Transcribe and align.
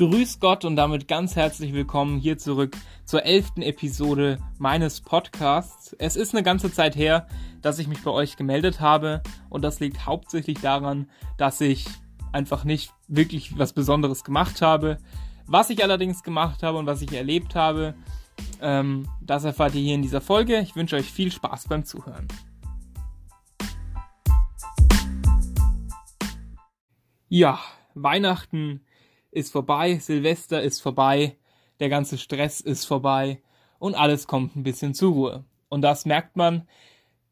Grüß 0.00 0.40
Gott 0.40 0.64
und 0.64 0.76
damit 0.76 1.08
ganz 1.08 1.36
herzlich 1.36 1.74
willkommen 1.74 2.18
hier 2.18 2.38
zurück 2.38 2.74
zur 3.04 3.26
elften 3.26 3.60
Episode 3.60 4.38
meines 4.56 5.02
Podcasts. 5.02 5.94
Es 5.98 6.16
ist 6.16 6.34
eine 6.34 6.42
ganze 6.42 6.72
Zeit 6.72 6.96
her, 6.96 7.26
dass 7.60 7.78
ich 7.78 7.86
mich 7.86 8.02
bei 8.02 8.10
euch 8.10 8.38
gemeldet 8.38 8.80
habe 8.80 9.22
und 9.50 9.60
das 9.60 9.78
liegt 9.78 10.06
hauptsächlich 10.06 10.58
daran, 10.58 11.10
dass 11.36 11.60
ich 11.60 11.84
einfach 12.32 12.64
nicht 12.64 12.94
wirklich 13.08 13.58
was 13.58 13.74
Besonderes 13.74 14.24
gemacht 14.24 14.62
habe. 14.62 14.96
Was 15.46 15.68
ich 15.68 15.82
allerdings 15.82 16.22
gemacht 16.22 16.62
habe 16.62 16.78
und 16.78 16.86
was 16.86 17.02
ich 17.02 17.12
erlebt 17.12 17.54
habe, 17.54 17.92
ähm, 18.62 19.06
das 19.20 19.44
erfahrt 19.44 19.74
ihr 19.74 19.82
hier 19.82 19.96
in 19.96 20.02
dieser 20.02 20.22
Folge. 20.22 20.60
Ich 20.60 20.76
wünsche 20.76 20.96
euch 20.96 21.12
viel 21.12 21.30
Spaß 21.30 21.68
beim 21.68 21.84
Zuhören. 21.84 22.26
Ja, 27.28 27.60
Weihnachten 27.94 28.80
ist 29.30 29.52
vorbei, 29.52 29.98
Silvester 29.98 30.62
ist 30.62 30.80
vorbei, 30.80 31.36
der 31.78 31.88
ganze 31.88 32.18
Stress 32.18 32.60
ist 32.60 32.84
vorbei 32.84 33.42
und 33.78 33.94
alles 33.94 34.26
kommt 34.26 34.56
ein 34.56 34.62
bisschen 34.62 34.94
zur 34.94 35.12
Ruhe. 35.12 35.44
Und 35.68 35.82
das 35.82 36.04
merkt 36.04 36.36
man 36.36 36.68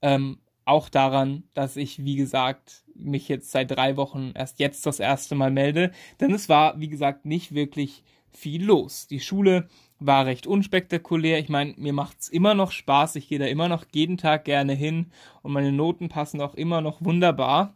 ähm, 0.03 0.39
auch 0.65 0.89
daran, 0.89 1.45
dass 1.55 1.77
ich, 1.77 2.05
wie 2.05 2.17
gesagt, 2.17 2.85
mich 2.95 3.29
jetzt 3.29 3.51
seit 3.51 3.71
drei 3.71 3.97
Wochen 3.97 4.33
erst 4.35 4.59
jetzt 4.59 4.85
das 4.87 5.01
erste 5.01 5.35
Mal 5.35 5.51
melde, 5.51 5.93
denn 6.21 6.33
es 6.33 6.49
war, 6.49 6.79
wie 6.81 6.89
gesagt, 6.89 7.25
nicht 7.25 7.55
wirklich 7.55 8.05
viel 8.31 8.65
los. 8.65 9.07
Die 9.07 9.21
Schule 9.21 9.69
war 9.99 10.27
recht 10.27 10.47
unspektakulär. 10.47 11.39
Ich 11.39 11.49
meine, 11.49 11.75
mir 11.77 11.93
macht's 11.93 12.29
immer 12.29 12.55
noch 12.55 12.71
Spaß. 12.71 13.17
Ich 13.17 13.29
gehe 13.29 13.39
da 13.39 13.47
immer 13.47 13.69
noch 13.69 13.85
jeden 13.93 14.17
Tag 14.17 14.45
gerne 14.45 14.75
hin 14.75 15.11
und 15.43 15.53
meine 15.53 15.73
Noten 15.73 16.09
passen 16.09 16.41
auch 16.41 16.55
immer 16.55 16.81
noch 16.81 17.03
wunderbar. 17.03 17.75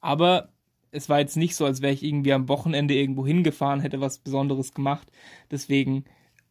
Aber 0.00 0.50
es 0.90 1.08
war 1.08 1.20
jetzt 1.20 1.36
nicht 1.36 1.54
so, 1.54 1.64
als 1.64 1.82
wäre 1.82 1.92
ich 1.92 2.02
irgendwie 2.02 2.32
am 2.32 2.48
Wochenende 2.48 2.94
irgendwo 2.94 3.26
hingefahren, 3.26 3.80
hätte 3.80 4.00
was 4.00 4.18
Besonderes 4.18 4.74
gemacht. 4.74 5.10
Deswegen 5.50 6.04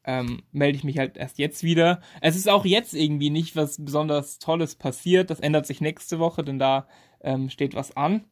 ähm, 0.03 0.41
melde 0.51 0.77
ich 0.77 0.83
mich 0.83 0.97
halt 0.97 1.17
erst 1.17 1.37
jetzt 1.37 1.63
wieder. 1.63 2.01
Es 2.21 2.35
ist 2.35 2.49
auch 2.49 2.65
jetzt 2.65 2.93
irgendwie 2.93 3.29
nicht 3.29 3.55
was 3.55 3.83
besonders 3.83 4.39
Tolles 4.39 4.75
passiert. 4.75 5.29
Das 5.29 5.39
ändert 5.39 5.65
sich 5.65 5.81
nächste 5.81 6.19
Woche, 6.19 6.43
denn 6.43 6.59
da 6.59 6.87
ähm, 7.21 7.49
steht 7.49 7.75
was 7.75 7.95
an. 7.95 8.23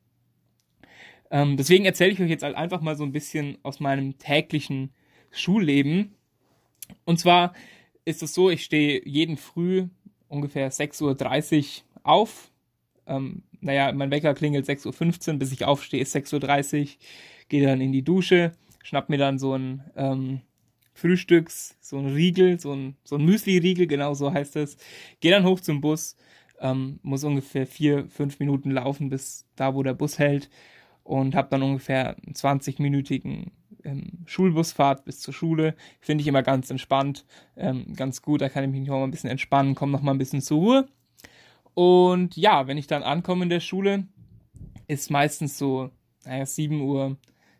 Ähm, 1.31 1.57
deswegen 1.57 1.85
erzähle 1.85 2.11
ich 2.11 2.21
euch 2.21 2.29
jetzt 2.29 2.43
halt 2.43 2.55
einfach 2.55 2.81
mal 2.81 2.95
so 2.95 3.03
ein 3.03 3.11
bisschen 3.11 3.57
aus 3.63 3.79
meinem 3.79 4.17
täglichen 4.17 4.93
Schulleben. 5.31 6.15
Und 7.03 7.19
zwar 7.19 7.53
ist 8.05 8.23
es 8.23 8.33
so, 8.33 8.49
ich 8.49 8.63
stehe 8.63 9.01
jeden 9.05 9.37
Früh 9.37 9.87
ungefähr 10.27 10.71
6.30 10.71 11.81
Uhr 11.81 11.83
auf, 12.03 12.51
ähm, 13.07 13.43
naja, 13.65 13.91
mein 13.91 14.11
Wecker 14.11 14.35
klingelt 14.35 14.69
6.15 14.69 15.31
Uhr, 15.33 15.39
bis 15.39 15.51
ich 15.51 15.65
aufstehe, 15.65 15.99
ist 15.99 16.15
6.30 16.15 16.81
Uhr, 16.81 16.87
gehe 17.49 17.65
dann 17.65 17.81
in 17.81 17.91
die 17.91 18.03
Dusche, 18.03 18.51
schnapp 18.83 19.09
mir 19.09 19.17
dann 19.17 19.39
so 19.39 19.55
ein 19.55 19.83
ähm, 19.95 20.41
Frühstücks, 20.93 21.75
so 21.81 21.97
ein 21.97 22.05
Riegel, 22.05 22.59
so 22.59 22.73
ein, 22.73 22.95
so 23.03 23.15
ein 23.15 23.25
Müsli-Riegel, 23.25 23.87
genau 23.87 24.13
so 24.13 24.31
heißt 24.31 24.55
es, 24.57 24.77
gehe 25.19 25.31
dann 25.31 25.45
hoch 25.45 25.59
zum 25.59 25.81
Bus, 25.81 26.15
ähm, 26.59 26.99
muss 27.01 27.23
ungefähr 27.23 27.65
vier, 27.65 28.07
fünf 28.07 28.39
Minuten 28.39 28.69
laufen 28.69 29.09
bis 29.09 29.47
da, 29.55 29.73
wo 29.73 29.81
der 29.81 29.95
Bus 29.95 30.19
hält 30.19 30.51
und 31.03 31.33
habe 31.33 31.49
dann 31.49 31.63
ungefähr 31.63 32.17
einen 32.23 32.35
20-minütigen 32.35 33.47
ähm, 33.83 34.11
Schulbusfahrt 34.27 35.05
bis 35.05 35.21
zur 35.21 35.33
Schule. 35.33 35.75
Finde 36.01 36.21
ich 36.21 36.27
immer 36.27 36.43
ganz 36.43 36.69
entspannt, 36.69 37.25
ähm, 37.57 37.93
ganz 37.95 38.21
gut, 38.21 38.41
da 38.41 38.49
kann 38.49 38.63
ich 38.63 38.69
mich 38.69 38.87
noch 38.87 38.99
mal 38.99 39.05
ein 39.05 39.11
bisschen 39.11 39.31
entspannen, 39.31 39.73
komme 39.73 39.91
noch 39.91 40.03
mal 40.03 40.11
ein 40.11 40.19
bisschen 40.19 40.41
zur 40.41 40.59
Ruhe 40.59 40.87
und 41.75 42.35
ja, 42.37 42.67
wenn 42.67 42.77
ich 42.77 42.87
dann 42.87 43.03
ankomme 43.03 43.43
in 43.43 43.49
der 43.49 43.59
Schule, 43.59 44.07
ist 44.87 45.11
meistens 45.11 45.57
so, 45.57 45.91
naja, 46.25 46.45
7 46.45 46.81
Uhr, 46.81 47.17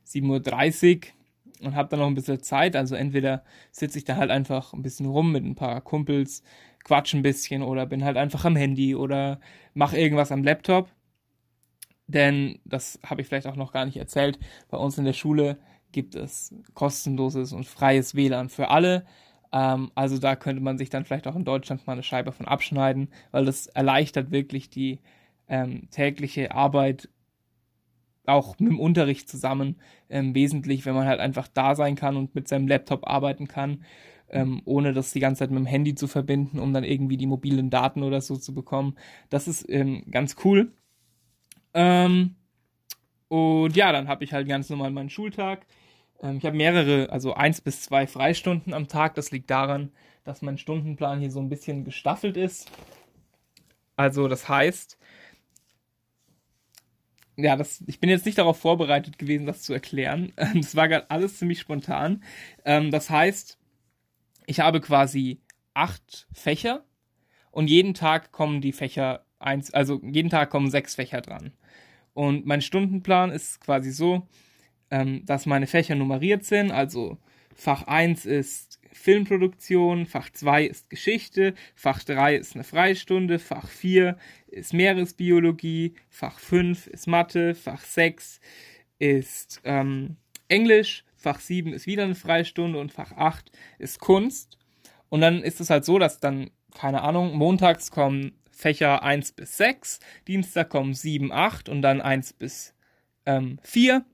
7.30 0.08 0.96
Uhr 0.98 1.68
und 1.68 1.76
habe 1.76 1.90
dann 1.90 2.00
noch 2.00 2.08
ein 2.08 2.16
bisschen 2.16 2.42
Zeit. 2.42 2.75
Also 2.75 2.96
entweder 2.96 3.44
sitze 3.72 3.98
ich 3.98 4.06
da 4.06 4.16
halt 4.16 4.31
einfach 4.31 4.74
ein 4.74 4.81
bisschen 4.81 5.06
rum 5.06 5.31
mit 5.31 5.44
ein 5.44 5.56
paar 5.56 5.81
Kumpels, 5.81 6.44
quatsch 6.84 7.14
ein 7.14 7.24
bisschen 7.24 7.62
oder 7.62 7.86
bin 7.86 8.04
halt 8.06 8.18
einfach 8.18 8.46
am 8.46 8.56
Handy 8.56 8.96
oder 8.96 9.40
mache 9.74 9.98
irgendwas 9.98 10.31
am 10.31 10.44
Laptop. 10.44 10.90
Denn 12.08 12.59
das 12.64 13.00
habe 13.04 13.22
ich 13.22 13.28
vielleicht 13.28 13.48
auch 13.48 13.56
noch 13.56 13.74
gar 13.74 13.86
nicht 13.86 13.98
erzählt. 13.98 14.40
Bei 14.70 14.78
uns 14.78 14.98
in 14.98 15.06
der 15.06 15.14
Schule 15.14 15.58
gibt 15.92 16.16
es 16.16 16.54
kostenloses 16.74 17.52
und 17.52 17.66
freies 17.66 18.16
WLAN 18.16 18.50
für 18.50 18.70
alle. 18.70 19.06
Ähm, 19.56 19.92
also 19.96 20.18
da 20.20 20.36
könnte 20.36 20.62
man 20.62 20.78
sich 20.78 20.90
dann 20.90 21.06
vielleicht 21.06 21.28
auch 21.28 21.36
in 21.36 21.46
Deutschland 21.46 21.88
mal 21.88 21.94
eine 21.94 22.04
Scheibe 22.04 22.34
von 22.34 22.46
abschneiden, 22.46 23.08
weil 23.32 23.46
das 23.46 23.68
erleichtert 23.68 24.30
wirklich 24.32 24.70
die 24.70 25.00
ähm, 25.48 25.90
tägliche 25.92 26.54
Arbeit 26.54 27.10
auch 28.26 28.60
mit 28.60 28.70
dem 28.72 28.80
Unterricht 28.80 29.30
zusammen 29.30 29.78
ähm, 30.10 30.36
wesentlich, 30.36 30.86
wenn 30.86 30.96
man 30.96 31.08
halt 31.08 31.22
einfach 31.22 31.48
da 31.48 31.76
sein 31.76 31.96
kann 31.96 32.18
und 32.18 32.36
mit 32.36 32.48
seinem 32.50 32.68
Laptop 32.68 33.08
arbeiten 33.08 33.48
kann, 33.48 33.84
ähm, 34.30 34.62
ohne 34.66 34.92
das 34.94 35.14
die 35.14 35.20
ganze 35.22 35.40
Zeit 35.40 35.52
mit 35.52 35.60
dem 35.60 35.68
Handy 35.68 35.96
zu 35.96 36.08
verbinden, 36.08 36.60
um 36.60 36.74
dann 36.74 36.84
irgendwie 36.84 37.18
die 37.18 37.28
mobilen 37.28 37.70
Daten 37.70 38.04
oder 38.04 38.20
so 38.22 38.36
zu 38.36 38.54
bekommen. 38.54 38.96
Das 39.30 39.48
ist 39.48 39.70
ähm, 39.70 40.04
ganz 40.12 40.36
cool. 40.44 40.74
Ähm, 41.74 42.36
und 43.30 43.76
ja, 43.76 43.92
dann 43.94 44.08
habe 44.10 44.24
ich 44.26 44.34
halt 44.34 44.48
ganz 44.50 44.70
normal 44.70 44.92
meinen 44.92 45.10
Schultag. 45.10 45.66
Ähm, 46.22 46.38
ich 46.38 46.46
habe 46.46 46.56
mehrere, 46.56 47.09
also 47.12 47.34
eins 47.34 47.62
bis 47.62 47.81
zwei 47.81 48.08
Freistunden 48.08 48.74
am 48.74 48.88
Tag. 48.88 49.16
Das 49.16 49.31
liegt 49.31 49.50
daran, 49.50 49.92
dass 50.24 50.42
mein 50.42 50.58
Stundenplan 50.58 51.20
hier 51.20 51.31
so 51.31 51.40
ein 51.40 51.50
bisschen 51.50 51.84
gestaffelt 51.84 52.38
ist. 52.38 52.72
Also 53.96 54.28
das 54.28 54.50
heißt, 54.50 54.98
ja, 57.38 57.56
das, 57.56 57.84
ich 57.88 58.00
bin 58.00 58.09
jetzt 58.09 58.25
nicht 58.25 58.38
darauf 58.38 58.58
vorbereitet 58.59 59.18
gewesen, 59.18 59.46
das 59.46 59.62
zu 59.62 59.74
erklären. 59.74 60.34
Das 60.56 60.75
war 60.75 60.88
gerade 60.88 61.09
alles 61.09 61.38
ziemlich 61.38 61.59
spontan. 61.59 62.24
Ähm, 62.64 62.92
das 62.92 63.09
heißt, 63.09 63.58
ich 64.48 64.59
habe 64.59 64.81
quasi 64.81 65.42
acht 65.74 66.28
Fächer 66.34 66.84
und 67.52 67.70
jeden 67.70 67.94
Tag 67.94 68.31
kommen 68.31 68.62
die 68.62 68.74
Fächer 68.74 69.25
eins, 69.40 69.74
also 69.74 70.02
jeden 70.04 70.30
Tag 70.30 70.50
kommen 70.50 70.70
sechs 70.70 70.96
Fächer 70.96 71.22
dran. 71.22 71.54
Und 72.14 72.46
mein 72.46 72.62
Stundenplan 72.62 73.31
ist 73.31 73.59
quasi 73.59 73.92
so, 73.92 74.28
ähm, 74.91 75.25
dass 75.25 75.46
meine 75.46 75.68
Fächer 75.68 75.96
nummeriert 75.96 76.46
sind. 76.46 76.72
Also 76.72 77.18
Fach 77.53 77.84
1 77.84 78.25
ist 78.25 78.79
Filmproduktion, 78.91 80.06
Fach 80.06 80.29
2 80.29 80.66
ist 80.66 80.90
Geschichte, 80.90 81.53
Fach 81.75 82.03
3 82.03 82.35
ist 82.35 82.56
eine 82.56 82.63
Freistunde, 82.63 83.40
Fach 83.40 83.68
4 83.68 84.18
ist 84.47 84.74
Meeresbiologie, 84.74 85.95
Fach 86.09 86.40
5 86.40 86.88
ist 86.88 87.07
Mathe, 87.07 87.56
Fach 87.56 87.84
6 87.84 88.40
ist 89.00 89.62
ähm, 89.63 90.18
Englisch, 90.47 91.03
Fach 91.16 91.40
7 91.40 91.74
ist 91.74 91.88
wieder 91.88 92.03
eine 92.03 92.16
Freistunde 92.16 92.79
und 92.79 92.94
Fach 92.94 93.12
8 93.12 93.51
ist 93.79 94.00
Kunst. 94.00 94.57
Und 95.09 95.22
dann 95.22 95.44
ist 95.44 95.62
es 95.62 95.69
halt 95.69 95.85
so, 95.85 96.00
dass 96.00 96.19
dann, 96.19 96.51
keine 96.74 97.01
Ahnung, 97.01 97.35
montags 97.35 97.91
kommen 97.91 98.34
Fächer 98.51 99.03
1 99.03 99.34
bis 99.34 99.57
6, 99.57 100.00
Dienstag 100.28 100.69
kommen 100.69 100.94
7, 100.94 101.31
8 101.31 101.69
und 101.69 101.81
dann 101.81 102.01
1 102.01 102.34
bis 102.34 102.74
ähm, 103.25 103.59
4 103.63 104.06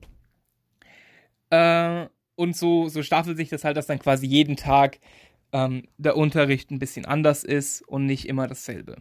äh, 1.52 2.08
und 2.34 2.56
so, 2.56 2.88
so 2.88 3.02
staffelt 3.02 3.36
sich 3.36 3.50
das 3.50 3.62
halt, 3.62 3.76
dass 3.76 3.86
dann 3.86 3.98
quasi 3.98 4.26
jeden 4.26 4.56
Tag 4.56 4.98
ähm, 5.52 5.86
der 5.98 6.16
Unterricht 6.16 6.70
ein 6.70 6.78
bisschen 6.78 7.04
anders 7.04 7.44
ist 7.44 7.82
und 7.82 8.06
nicht 8.06 8.26
immer 8.26 8.48
dasselbe. 8.48 8.96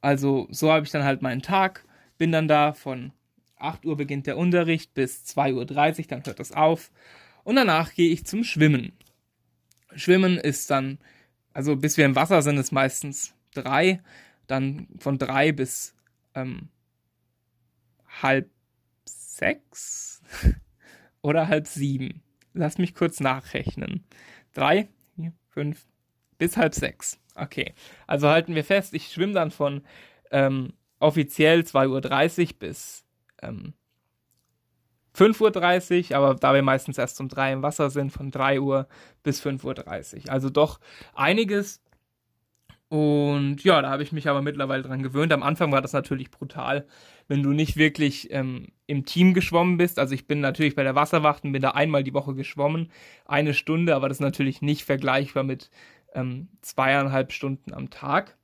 Also 0.00 0.48
so 0.50 0.72
habe 0.72 0.86
ich 0.86 0.90
dann 0.90 1.04
halt 1.04 1.20
meinen 1.20 1.42
Tag, 1.42 1.84
bin 2.16 2.32
dann 2.32 2.48
da 2.48 2.72
von 2.72 3.12
8 3.58 3.84
Uhr 3.84 3.96
beginnt 3.96 4.26
der 4.26 4.38
Unterricht 4.38 4.94
bis 4.94 5.22
2.30 5.26 5.98
Uhr, 5.98 6.04
dann 6.08 6.24
hört 6.24 6.40
das 6.40 6.52
auf. 6.52 6.90
Und 7.44 7.56
danach 7.56 7.92
gehe 7.92 8.10
ich 8.10 8.24
zum 8.24 8.42
Schwimmen. 8.42 8.92
Schwimmen 9.94 10.38
ist 10.38 10.70
dann, 10.70 10.98
also 11.52 11.76
bis 11.76 11.98
wir 11.98 12.06
im 12.06 12.16
Wasser 12.16 12.40
sind, 12.40 12.56
ist 12.56 12.72
meistens 12.72 13.34
drei. 13.52 14.00
Dann 14.46 14.88
von 14.98 15.18
drei 15.18 15.52
bis 15.52 15.94
ähm, 16.34 16.68
halb 18.22 18.48
sechs. 19.04 20.22
oder 21.22 21.48
halb 21.48 21.66
sieben? 21.66 22.22
Lass 22.52 22.78
mich 22.78 22.94
kurz 22.94 23.20
nachrechnen. 23.20 24.04
Drei, 24.52 24.88
vier, 25.14 25.32
fünf, 25.48 25.86
bis 26.38 26.56
halb 26.56 26.74
sechs. 26.74 27.20
Okay, 27.34 27.74
also 28.06 28.28
halten 28.28 28.54
wir 28.54 28.64
fest, 28.64 28.92
ich 28.94 29.12
schwimme 29.12 29.32
dann 29.32 29.50
von 29.50 29.82
ähm, 30.30 30.72
offiziell 30.98 31.60
2.30 31.60 32.40
Uhr 32.52 32.58
bis 32.58 33.04
ähm, 33.42 33.74
5.30 35.16 36.10
Uhr, 36.10 36.16
aber 36.16 36.34
da 36.34 36.54
wir 36.54 36.62
meistens 36.62 36.98
erst 36.98 37.20
um 37.20 37.28
3 37.28 37.54
im 37.54 37.62
Wasser 37.62 37.90
sind, 37.90 38.10
von 38.10 38.30
3 38.30 38.60
Uhr 38.60 38.88
bis 39.22 39.44
5.30 39.44 40.26
Uhr. 40.26 40.32
Also 40.32 40.50
doch 40.50 40.80
einiges. 41.14 41.82
Und 42.90 43.62
ja, 43.62 43.80
da 43.80 43.88
habe 43.88 44.02
ich 44.02 44.10
mich 44.10 44.28
aber 44.28 44.42
mittlerweile 44.42 44.82
dran 44.82 45.04
gewöhnt. 45.04 45.32
Am 45.32 45.44
Anfang 45.44 45.70
war 45.70 45.80
das 45.80 45.92
natürlich 45.92 46.32
brutal, 46.32 46.88
wenn 47.28 47.40
du 47.40 47.52
nicht 47.52 47.76
wirklich 47.76 48.32
ähm, 48.32 48.72
im 48.88 49.04
Team 49.04 49.32
geschwommen 49.32 49.76
bist. 49.76 50.00
Also 50.00 50.12
ich 50.12 50.26
bin 50.26 50.40
natürlich 50.40 50.74
bei 50.74 50.82
der 50.82 50.96
Wasserwacht 50.96 51.44
und 51.44 51.52
bin 51.52 51.62
da 51.62 51.70
einmal 51.70 52.02
die 52.02 52.14
Woche 52.14 52.34
geschwommen, 52.34 52.90
eine 53.26 53.54
Stunde, 53.54 53.94
aber 53.94 54.08
das 54.08 54.16
ist 54.16 54.22
natürlich 54.22 54.60
nicht 54.60 54.82
vergleichbar 54.84 55.44
mit 55.44 55.70
ähm, 56.14 56.48
zweieinhalb 56.62 57.30
Stunden 57.30 57.72
am 57.72 57.90
Tag, 57.90 58.36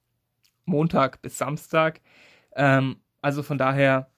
Montag 0.64 1.22
bis 1.22 1.38
Samstag. 1.38 2.00
Ähm, 2.54 2.99
also 3.22 3.42
von 3.42 3.58
daher 3.58 4.12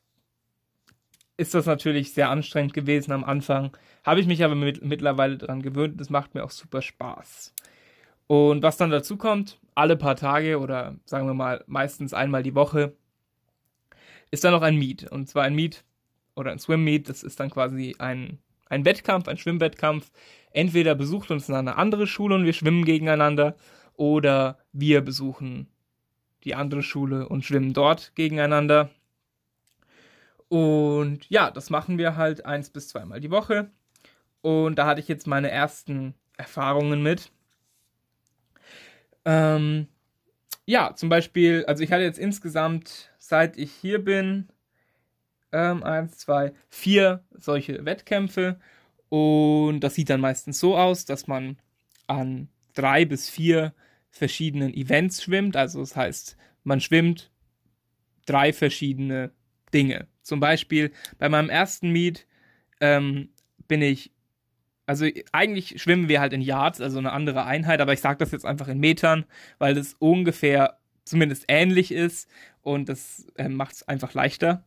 ist 1.38 1.54
das 1.54 1.64
natürlich 1.64 2.12
sehr 2.12 2.28
anstrengend 2.28 2.74
gewesen 2.74 3.12
am 3.12 3.24
Anfang. 3.24 3.74
Habe 4.04 4.20
ich 4.20 4.26
mich 4.26 4.44
aber 4.44 4.56
mit, 4.56 4.84
mittlerweile 4.84 5.38
daran 5.38 5.62
gewöhnt. 5.62 5.98
Das 5.98 6.10
macht 6.10 6.34
mir 6.34 6.44
auch 6.44 6.50
super 6.50 6.82
Spaß. 6.82 7.54
Und 8.26 8.62
was 8.62 8.76
dann 8.76 8.90
dazu 8.90 9.16
kommt, 9.16 9.58
alle 9.78 9.96
paar 9.96 10.16
Tage 10.16 10.58
oder 10.58 10.96
sagen 11.04 11.26
wir 11.26 11.34
mal 11.34 11.64
meistens 11.68 12.12
einmal 12.12 12.42
die 12.42 12.54
Woche, 12.54 12.96
ist 14.30 14.44
dann 14.44 14.52
noch 14.52 14.62
ein 14.62 14.76
Meet. 14.76 15.04
Und 15.10 15.28
zwar 15.28 15.44
ein 15.44 15.54
Meet 15.54 15.84
oder 16.34 16.50
ein 16.50 16.58
Swim 16.58 16.82
Meet. 16.82 17.08
Das 17.08 17.22
ist 17.22 17.38
dann 17.38 17.50
quasi 17.50 17.94
ein, 17.98 18.38
ein 18.68 18.84
Wettkampf, 18.84 19.28
ein 19.28 19.38
Schwimmwettkampf. 19.38 20.10
Entweder 20.50 20.94
besucht 20.94 21.30
uns 21.30 21.48
eine 21.48 21.76
andere 21.76 22.06
Schule 22.06 22.34
und 22.34 22.44
wir 22.44 22.52
schwimmen 22.52 22.84
gegeneinander 22.84 23.56
oder 23.94 24.58
wir 24.72 25.00
besuchen 25.00 25.68
die 26.44 26.54
andere 26.54 26.82
Schule 26.82 27.28
und 27.28 27.44
schwimmen 27.44 27.72
dort 27.72 28.14
gegeneinander. 28.16 28.90
Und 30.48 31.28
ja, 31.28 31.50
das 31.50 31.70
machen 31.70 31.98
wir 31.98 32.16
halt 32.16 32.44
eins 32.46 32.70
bis 32.70 32.88
zweimal 32.88 33.20
die 33.20 33.30
Woche. 33.30 33.70
Und 34.40 34.76
da 34.76 34.86
hatte 34.86 35.00
ich 35.00 35.08
jetzt 35.08 35.26
meine 35.26 35.50
ersten 35.50 36.14
Erfahrungen 36.36 37.02
mit. 37.02 37.30
Ähm, 39.28 39.88
ja, 40.64 40.94
zum 40.94 41.10
Beispiel, 41.10 41.66
also 41.66 41.84
ich 41.84 41.92
hatte 41.92 42.02
jetzt 42.02 42.18
insgesamt, 42.18 43.12
seit 43.18 43.58
ich 43.58 43.70
hier 43.72 44.02
bin, 44.02 44.48
ähm, 45.52 45.82
eins, 45.82 46.16
zwei, 46.16 46.54
vier 46.70 47.22
solche 47.32 47.84
Wettkämpfe. 47.84 48.58
Und 49.10 49.80
das 49.80 49.94
sieht 49.94 50.08
dann 50.08 50.22
meistens 50.22 50.58
so 50.58 50.78
aus, 50.78 51.04
dass 51.04 51.26
man 51.26 51.58
an 52.06 52.48
drei 52.74 53.04
bis 53.04 53.28
vier 53.28 53.74
verschiedenen 54.08 54.72
Events 54.72 55.22
schwimmt. 55.22 55.56
Also 55.56 55.80
das 55.80 55.94
heißt, 55.94 56.38
man 56.64 56.80
schwimmt 56.80 57.30
drei 58.24 58.54
verschiedene 58.54 59.30
Dinge. 59.74 60.08
Zum 60.22 60.40
Beispiel 60.40 60.90
bei 61.18 61.28
meinem 61.28 61.50
ersten 61.50 61.90
Meet 61.90 62.26
ähm, 62.80 63.28
bin 63.66 63.82
ich, 63.82 64.10
also 64.88 65.06
eigentlich 65.32 65.82
schwimmen 65.82 66.08
wir 66.08 66.18
halt 66.18 66.32
in 66.32 66.40
Yards, 66.40 66.80
also 66.80 66.98
eine 66.98 67.12
andere 67.12 67.44
Einheit, 67.44 67.82
aber 67.82 67.92
ich 67.92 68.00
sage 68.00 68.18
das 68.18 68.32
jetzt 68.32 68.46
einfach 68.46 68.68
in 68.68 68.80
Metern, 68.80 69.26
weil 69.58 69.74
das 69.74 69.94
ungefähr 69.98 70.78
zumindest 71.04 71.44
ähnlich 71.48 71.92
ist 71.92 72.26
und 72.62 72.88
das 72.88 73.26
äh, 73.36 73.50
macht 73.50 73.74
es 73.74 73.86
einfach 73.86 74.14
leichter. 74.14 74.64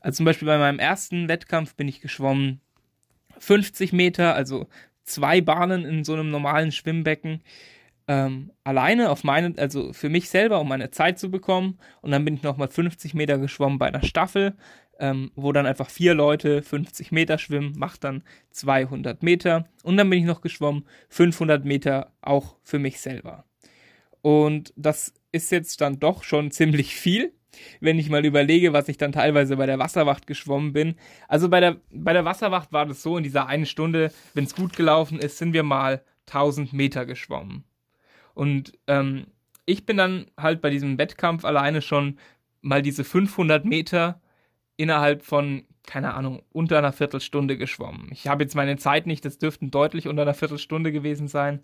Also 0.00 0.18
zum 0.18 0.26
Beispiel 0.26 0.46
bei 0.46 0.58
meinem 0.58 0.78
ersten 0.78 1.26
Wettkampf 1.28 1.74
bin 1.74 1.88
ich 1.88 2.00
geschwommen 2.00 2.60
50 3.38 3.92
Meter, 3.92 4.36
also 4.36 4.68
zwei 5.02 5.40
Bahnen 5.40 5.84
in 5.84 6.04
so 6.04 6.12
einem 6.12 6.30
normalen 6.30 6.70
Schwimmbecken 6.70 7.42
ähm, 8.06 8.52
alleine 8.64 9.10
auf 9.10 9.24
meine, 9.24 9.54
also 9.56 9.92
für 9.92 10.08
mich 10.08 10.28
selber, 10.28 10.60
um 10.60 10.68
meine 10.68 10.90
Zeit 10.90 11.18
zu 11.18 11.30
bekommen. 11.30 11.78
Und 12.00 12.10
dann 12.12 12.24
bin 12.24 12.34
ich 12.34 12.42
nochmal 12.42 12.68
50 12.68 13.14
Meter 13.14 13.38
geschwommen 13.38 13.78
bei 13.78 13.86
einer 13.86 14.04
Staffel, 14.04 14.54
ähm, 14.98 15.30
wo 15.34 15.52
dann 15.52 15.66
einfach 15.66 15.90
vier 15.90 16.14
Leute 16.14 16.62
50 16.62 17.12
Meter 17.12 17.38
schwimmen, 17.38 17.74
macht 17.76 18.04
dann 18.04 18.22
200 18.50 19.22
Meter. 19.22 19.66
Und 19.82 19.96
dann 19.96 20.08
bin 20.10 20.18
ich 20.18 20.24
noch 20.24 20.40
geschwommen 20.40 20.84
500 21.08 21.64
Meter 21.64 22.12
auch 22.22 22.56
für 22.62 22.78
mich 22.78 23.00
selber. 23.00 23.44
Und 24.22 24.72
das 24.76 25.12
ist 25.32 25.50
jetzt 25.50 25.80
dann 25.80 26.00
doch 26.00 26.24
schon 26.24 26.50
ziemlich 26.50 26.94
viel, 26.94 27.32
wenn 27.80 27.98
ich 27.98 28.10
mal 28.10 28.24
überlege, 28.24 28.72
was 28.72 28.88
ich 28.88 28.96
dann 28.96 29.12
teilweise 29.12 29.56
bei 29.56 29.66
der 29.66 29.78
Wasserwacht 29.78 30.26
geschwommen 30.26 30.72
bin. 30.72 30.94
Also 31.28 31.48
bei 31.48 31.60
der, 31.60 31.76
bei 31.90 32.12
der 32.12 32.24
Wasserwacht 32.24 32.72
war 32.72 32.86
das 32.86 33.02
so, 33.02 33.16
in 33.16 33.24
dieser 33.24 33.46
einen 33.46 33.66
Stunde, 33.66 34.12
wenn 34.34 34.44
es 34.44 34.54
gut 34.54 34.76
gelaufen 34.76 35.18
ist, 35.18 35.38
sind 35.38 35.52
wir 35.52 35.62
mal 35.62 36.02
1000 36.26 36.72
Meter 36.72 37.06
geschwommen. 37.06 37.64
Und 38.34 38.72
ähm, 38.86 39.26
ich 39.66 39.86
bin 39.86 39.96
dann 39.96 40.26
halt 40.36 40.60
bei 40.60 40.70
diesem 40.70 40.98
Wettkampf 40.98 41.44
alleine 41.44 41.80
schon 41.82 42.18
mal 42.60 42.82
diese 42.82 43.04
500 43.04 43.64
Meter 43.64 44.20
innerhalb 44.76 45.22
von, 45.22 45.64
keine 45.86 46.14
Ahnung, 46.14 46.42
unter 46.52 46.78
einer 46.78 46.92
Viertelstunde 46.92 47.56
geschwommen. 47.56 48.08
Ich 48.12 48.26
habe 48.28 48.44
jetzt 48.44 48.54
meine 48.54 48.76
Zeit 48.76 49.06
nicht, 49.06 49.24
das 49.24 49.38
dürften 49.38 49.70
deutlich 49.70 50.08
unter 50.08 50.22
einer 50.22 50.34
Viertelstunde 50.34 50.92
gewesen 50.92 51.28
sein. 51.28 51.60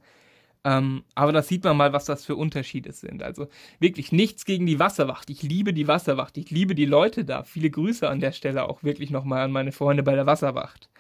Ähm, 0.63 1.05
aber 1.15 1.33
da 1.33 1.43
sieht 1.43 1.65
man 1.65 1.77
mal, 1.77 1.93
was 1.93 2.05
das 2.05 2.25
für 2.27 2.37
Unterschiede 2.37 2.93
sind. 2.93 3.23
Also 3.23 3.49
wirklich 3.79 4.13
nichts 4.13 4.45
gegen 4.45 4.67
die 4.67 4.79
Wasserwacht. 4.79 5.31
Ich 5.31 5.43
liebe 5.43 5.73
die 5.73 5.89
Wasserwacht. 5.89 6.37
Ich 6.37 6.51
liebe 6.51 6.75
die 6.75 6.85
Leute 6.85 7.25
da. 7.25 7.45
Viele 7.45 7.71
Grüße 7.71 8.09
an 8.09 8.21
der 8.21 8.33
Stelle 8.33 8.69
auch 8.69 8.83
wirklich 8.83 9.11
nochmal 9.11 9.43
an 9.43 9.53
meine 9.53 9.73
Freunde 9.73 10.03
bei 10.03 10.15
der 10.15 10.27
Wasserwacht. 10.27 10.91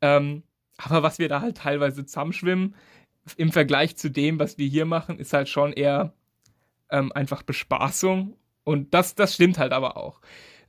Ähm, 0.00 0.44
aber 0.78 1.02
was 1.02 1.18
wir 1.18 1.28
da 1.28 1.40
halt 1.40 1.58
teilweise 1.58 2.06
zusammenschwimmen, 2.06 2.76
im 3.36 3.52
Vergleich 3.52 3.96
zu 3.96 4.10
dem, 4.10 4.38
was 4.38 4.58
wir 4.58 4.66
hier 4.66 4.84
machen, 4.84 5.18
ist 5.18 5.32
halt 5.32 5.48
schon 5.48 5.72
eher 5.72 6.12
ähm, 6.90 7.12
einfach 7.12 7.42
Bespaßung. 7.42 8.36
Und 8.64 8.94
das, 8.94 9.14
das 9.14 9.34
stimmt 9.34 9.58
halt 9.58 9.72
aber 9.72 9.96
auch. 9.96 10.20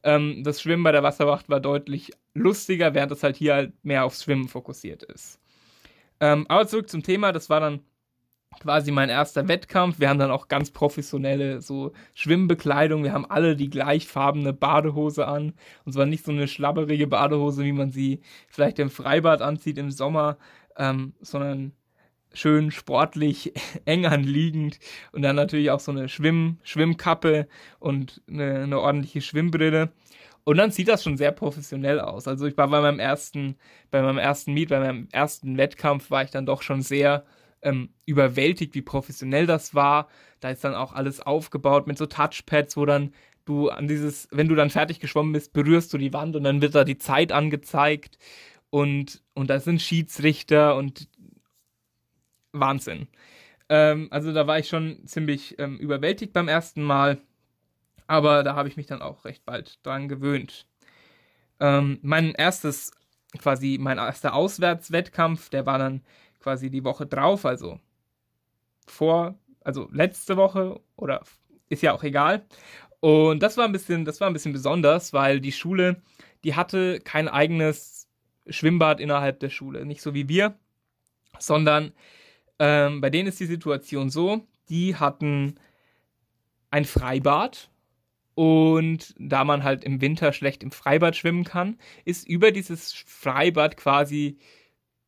Ähm, 0.04 0.44
das 0.44 0.62
Schwimmen 0.62 0.84
bei 0.84 0.92
der 0.92 1.04
Wasserwacht 1.04 1.50
war 1.50 1.60
deutlich 1.60 2.12
lustiger, 2.34 2.94
während 2.94 3.12
das 3.12 3.24
halt 3.24 3.38
hier 3.38 3.56
halt 3.56 3.74
mehr 3.84 4.06
aufs 4.06 4.24
Schwimmen 4.24 4.48
fokussiert 4.48 5.04
ist. 5.04 5.40
Ähm, 6.20 6.46
aber 6.50 6.68
zurück 6.68 6.90
zum 6.90 7.04
Thema, 7.04 7.32
das 7.32 7.50
war 7.50 7.60
dann 7.60 7.82
quasi 8.60 8.92
mein 8.92 9.10
erster 9.10 9.48
Wettkampf. 9.48 10.00
Wir 10.00 10.10
haben 10.10 10.20
dann 10.20 10.32
auch 10.32 10.48
ganz 10.48 10.72
professionelle 10.72 11.62
so 11.62 11.94
Schwimmbekleidung. 12.14 13.04
Wir 13.04 13.14
haben 13.14 13.30
alle 13.30 13.56
die 13.56 13.70
gleichfarbene 13.70 14.54
Badehose 14.54 15.28
an. 15.28 15.54
Und 15.86 15.94
zwar 15.94 16.06
nicht 16.06 16.26
so 16.26 16.32
eine 16.32 16.48
schlabberige 16.48 17.08
Badehose, 17.08 17.64
wie 17.64 17.72
man 17.72 17.92
sie 17.92 18.22
vielleicht 18.50 18.80
im 18.80 18.90
Freibad 18.90 19.42
anzieht 19.42 19.78
im 19.78 19.92
Sommer, 19.92 20.38
ähm, 20.78 21.14
sondern 21.22 21.74
schön 22.34 22.72
sportlich 22.72 23.54
eng 23.86 24.06
anliegend 24.06 24.80
und 25.12 25.22
dann 25.22 25.36
natürlich 25.36 25.72
auch 25.72 25.80
so 25.80 25.92
eine 25.92 26.10
Schwimm 26.10 26.58
Schwimmkappe 26.64 27.48
und 27.80 28.22
eine, 28.28 28.64
eine 28.64 28.80
ordentliche 28.80 29.22
Schwimmbrille. 29.22 29.92
Und 30.46 30.58
dann 30.58 30.72
sieht 30.72 30.90
das 30.90 31.04
schon 31.04 31.18
sehr 31.18 31.32
professionell 31.32 32.00
aus. 32.02 32.28
Also 32.28 32.46
ich 32.46 32.58
war 32.58 32.68
bei 32.68 32.82
meinem 32.82 33.00
ersten, 33.00 33.56
bei 33.92 34.02
meinem 34.02 34.18
ersten 34.18 34.54
Meet, 34.54 34.70
bei 34.70 34.80
meinem 34.80 35.08
ersten 35.12 35.58
Wettkampf 35.58 36.12
war 36.12 36.24
ich 36.24 36.32
dann 36.32 36.46
doch 36.46 36.62
schon 36.62 36.82
sehr 36.82 37.24
ähm, 37.62 37.90
überwältigt, 38.06 38.76
wie 38.76 38.82
professionell 38.82 39.46
das 39.46 39.74
war. 39.74 40.10
Da 40.42 40.50
ist 40.50 40.64
dann 40.64 40.76
auch 40.76 40.94
alles 40.94 41.22
aufgebaut 41.22 41.88
mit 41.88 41.98
so 41.98 42.06
Touchpads, 42.06 42.76
wo 42.76 42.86
dann 42.86 43.14
du 43.46 43.70
an 43.70 43.88
dieses, 43.88 44.28
wenn 44.32 44.48
du 44.48 44.56
dann 44.56 44.70
fertig 44.70 45.00
geschwommen 45.00 45.34
bist, 45.34 45.54
berührst 45.54 45.94
du 45.94 45.98
die 45.98 46.14
Wand 46.14 46.36
und 46.36 46.44
dann 46.44 46.62
wird 46.62 46.76
da 46.76 46.84
die 46.84 46.98
Zeit 46.98 47.32
angezeigt. 47.32 48.18
Und, 48.70 49.22
und 49.34 49.50
da 49.50 49.60
sind 49.60 49.82
Schiedsrichter 49.82 50.76
und 50.76 51.08
Wahnsinn. 52.54 53.08
Ähm, 53.70 54.08
also 54.12 54.34
da 54.34 54.48
war 54.48 54.60
ich 54.60 54.70
schon 54.70 55.06
ziemlich 55.06 55.60
ähm, 55.60 55.78
überwältigt 55.78 56.34
beim 56.34 56.48
ersten 56.48 56.84
Mal, 56.84 57.18
aber 58.08 58.44
da 58.44 58.56
habe 58.56 58.70
ich 58.70 58.78
mich 58.78 58.88
dann 58.88 59.02
auch 59.02 59.26
recht 59.26 59.46
bald 59.46 59.86
dran 59.86 60.08
gewöhnt. 60.08 60.68
Ähm, 61.60 62.00
mein 62.02 62.34
erstes, 62.34 62.92
quasi 63.38 63.78
mein 63.80 63.98
erster 63.98 64.34
Auswärtswettkampf, 64.34 65.50
der 65.50 65.66
war 65.66 65.80
dann 65.80 66.02
quasi 66.40 66.70
die 66.70 66.84
Woche 66.84 67.06
drauf, 67.06 67.46
also 67.46 67.80
vor, 68.86 69.36
also 69.62 69.90
letzte 69.92 70.38
Woche 70.38 70.80
oder 70.96 71.24
ist 71.70 71.82
ja 71.82 71.94
auch 71.94 72.04
egal. 72.04 72.46
Und 73.00 73.42
das 73.44 73.58
war 73.58 73.66
ein 73.66 73.72
bisschen, 73.72 74.06
das 74.06 74.22
war 74.22 74.30
ein 74.30 74.34
bisschen 74.34 74.54
besonders, 74.54 75.14
weil 75.14 75.42
die 75.42 75.52
Schule, 75.52 76.02
die 76.44 76.56
hatte 76.56 77.00
kein 77.00 77.28
eigenes 77.28 78.08
Schwimmbad 78.48 79.00
innerhalb 79.00 79.40
der 79.40 79.50
Schule, 79.50 79.86
nicht 79.86 80.02
so 80.02 80.14
wie 80.14 80.28
wir, 80.30 80.58
sondern 81.40 81.94
ähm, 82.60 83.02
bei 83.02 83.10
denen 83.10 83.28
ist 83.28 83.40
die 83.40 83.46
Situation 83.46 84.10
so, 84.10 84.48
die 84.70 84.96
hatten 84.96 85.56
ein 86.72 86.86
Freibad 86.86 87.70
und 88.36 89.14
da 89.18 89.44
man 89.44 89.64
halt 89.64 89.84
im 89.84 90.02
Winter 90.02 90.34
schlecht 90.34 90.64
im 90.64 90.72
Freibad 90.72 91.16
schwimmen 91.16 91.44
kann, 91.44 91.78
ist 92.06 92.28
über 92.28 92.52
dieses 92.52 92.94
Freibad 92.94 93.78
quasi 93.78 94.38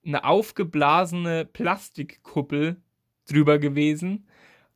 eine 0.06 0.24
aufgeblasene 0.24 1.46
Plastikkuppel 1.46 2.78
drüber 3.28 3.58
gewesen. 3.58 4.28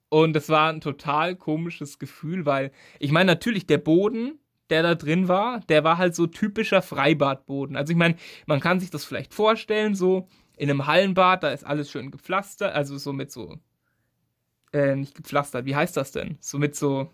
Und 0.10 0.34
das 0.34 0.50
war 0.50 0.72
ein 0.72 0.82
total 0.82 1.36
komisches 1.36 2.00
Gefühl, 2.00 2.46
weil 2.46 2.72
ich 3.00 3.12
meine, 3.12 3.28
natürlich 3.28 3.68
der 3.68 3.78
Boden, 3.78 4.40
der 4.72 4.82
da 4.82 4.96
drin 4.96 5.28
war, 5.28 5.60
der 5.62 5.84
war 5.84 6.00
halt 6.00 6.16
so 6.16 6.26
typischer 6.26 6.82
Freibadboden. 6.82 7.76
Also 7.76 7.92
ich 7.92 7.98
meine, 7.98 8.16
man 8.48 8.60
kann 8.60 8.80
sich 8.80 8.90
das 8.90 9.06
vielleicht 9.06 9.36
vorstellen, 9.36 9.94
so 9.94 10.28
in 10.60 10.70
einem 10.70 10.88
Hallenbad, 10.88 11.44
da 11.44 11.52
ist 11.52 11.66
alles 11.66 11.90
schön 11.90 12.12
gepflastert, 12.12 12.76
also 12.76 12.98
so 12.98 13.14
mit 13.14 13.32
so, 13.32 13.58
äh, 14.74 14.96
nicht 14.96 15.16
gepflastert, 15.16 15.66
wie 15.66 15.76
heißt 15.76 15.96
das 15.98 16.12
denn? 16.12 16.38
So 16.42 16.60
mit 16.60 16.76
so, 16.76 17.12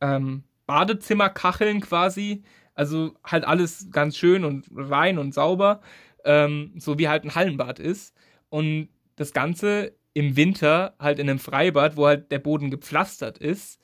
ähm, 0.00 0.44
Badezimmerkacheln 0.66 1.80
quasi, 1.80 2.44
also 2.74 3.14
halt 3.24 3.44
alles 3.44 3.90
ganz 3.90 4.16
schön 4.16 4.44
und 4.44 4.66
rein 4.74 5.18
und 5.18 5.34
sauber, 5.34 5.80
ähm, 6.24 6.72
so 6.78 6.98
wie 6.98 7.08
halt 7.08 7.24
ein 7.24 7.34
Hallenbad 7.34 7.78
ist. 7.80 8.14
Und 8.50 8.88
das 9.16 9.32
Ganze 9.32 9.94
im 10.14 10.36
Winter 10.36 10.94
halt 10.98 11.18
in 11.18 11.28
einem 11.28 11.38
Freibad, 11.38 11.96
wo 11.96 12.06
halt 12.06 12.30
der 12.30 12.38
Boden 12.38 12.70
gepflastert 12.70 13.38
ist. 13.38 13.80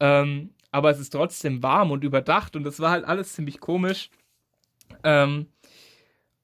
Ähm, 0.00 0.54
aber 0.70 0.90
es 0.90 1.00
ist 1.00 1.10
trotzdem 1.10 1.62
warm 1.62 1.90
und 1.90 2.04
überdacht 2.04 2.54
und 2.56 2.64
das 2.64 2.80
war 2.80 2.90
halt 2.90 3.04
alles 3.04 3.32
ziemlich 3.32 3.60
komisch. 3.60 4.10
Ähm, 5.04 5.46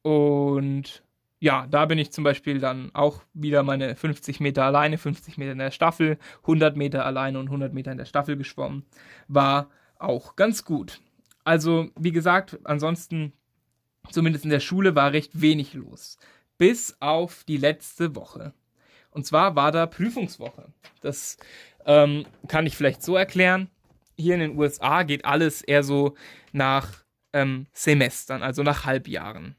und 0.02 1.04
ja, 1.42 1.66
da 1.68 1.86
bin 1.86 1.98
ich 1.98 2.12
zum 2.12 2.22
Beispiel 2.22 2.60
dann 2.60 2.94
auch 2.94 3.24
wieder 3.34 3.64
meine 3.64 3.96
50 3.96 4.38
Meter 4.38 4.62
alleine, 4.62 4.96
50 4.96 5.38
Meter 5.38 5.50
in 5.50 5.58
der 5.58 5.72
Staffel, 5.72 6.16
100 6.42 6.76
Meter 6.76 7.04
alleine 7.04 7.40
und 7.40 7.46
100 7.46 7.74
Meter 7.74 7.90
in 7.90 7.98
der 7.98 8.04
Staffel 8.04 8.36
geschwommen. 8.36 8.86
War 9.26 9.68
auch 9.98 10.36
ganz 10.36 10.64
gut. 10.64 11.00
also, 11.42 11.88
wie 11.98 12.12
gesagt, 12.12 12.60
ansonsten, 12.62 13.32
zumindest 14.08 14.44
in 14.44 14.52
der 14.52 14.60
Schule, 14.60 14.94
war 14.94 15.12
recht 15.12 15.40
wenig 15.40 15.74
los. 15.74 16.16
Bis 16.58 16.96
auf 17.00 17.42
die 17.42 17.56
letzte 17.56 18.14
Woche. 18.14 18.54
Und 19.10 19.26
zwar 19.26 19.56
war 19.56 19.72
da 19.72 19.86
Prüfungswoche. 19.86 20.72
Das 21.00 21.38
ähm, 21.86 22.24
kann 22.46 22.66
ich 22.66 22.76
vielleicht 22.76 23.02
so 23.02 23.16
erklären. 23.16 23.68
Hier 24.16 24.34
in 24.34 24.40
den 24.40 24.56
USA 24.56 25.02
geht 25.02 25.24
alles 25.24 25.62
eher 25.62 25.82
so 25.82 26.14
nach 26.52 27.02
ähm, 27.32 27.66
Semestern, 27.72 28.44
also 28.44 28.62
nach 28.62 28.84
Halbjahren. 28.84 29.56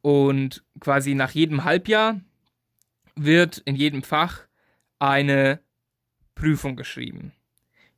Und 0.00 0.64
quasi 0.80 1.14
nach 1.14 1.30
jedem 1.32 1.64
Halbjahr 1.64 2.20
wird 3.16 3.58
in 3.58 3.76
jedem 3.76 4.02
Fach 4.02 4.46
eine 4.98 5.60
Prüfung 6.34 6.76
geschrieben 6.76 7.32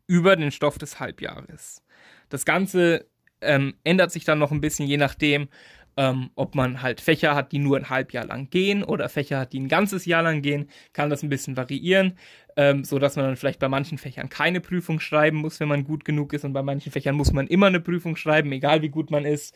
über 0.06 0.34
den 0.34 0.50
Stoff 0.50 0.78
des 0.78 0.98
Halbjahres. 0.98 1.84
Das 2.30 2.44
Ganze 2.44 3.06
ähm, 3.40 3.74
ändert 3.84 4.10
sich 4.10 4.24
dann 4.24 4.38
noch 4.38 4.50
ein 4.50 4.60
bisschen, 4.60 4.86
je 4.86 4.96
nachdem, 4.96 5.48
ähm, 5.96 6.30
ob 6.34 6.54
man 6.54 6.82
halt 6.82 7.00
Fächer 7.00 7.34
hat, 7.34 7.52
die 7.52 7.58
nur 7.58 7.76
ein 7.76 7.90
Halbjahr 7.90 8.24
lang 8.24 8.50
gehen 8.50 8.82
oder 8.82 9.08
Fächer 9.08 9.38
hat, 9.38 9.52
die 9.52 9.60
ein 9.60 9.68
ganzes 9.68 10.06
Jahr 10.06 10.22
lang 10.22 10.42
gehen, 10.42 10.68
kann 10.92 11.10
das 11.10 11.22
ein 11.22 11.28
bisschen 11.28 11.56
variieren, 11.56 12.16
ähm, 12.56 12.84
so 12.84 12.98
dass 12.98 13.16
man 13.16 13.26
dann 13.26 13.36
vielleicht 13.36 13.60
bei 13.60 13.68
manchen 13.68 13.98
Fächern 13.98 14.28
keine 14.28 14.60
Prüfung 14.60 15.00
schreiben 15.00 15.38
muss, 15.38 15.60
wenn 15.60 15.68
man 15.68 15.84
gut 15.84 16.04
genug 16.04 16.32
ist 16.32 16.44
und 16.44 16.52
bei 16.52 16.62
manchen 16.62 16.92
Fächern 16.92 17.14
muss 17.14 17.32
man 17.32 17.46
immer 17.46 17.66
eine 17.66 17.80
Prüfung 17.80 18.16
schreiben, 18.16 18.50
egal 18.52 18.82
wie 18.82 18.88
gut 18.88 19.10
man 19.10 19.24
ist. 19.24 19.54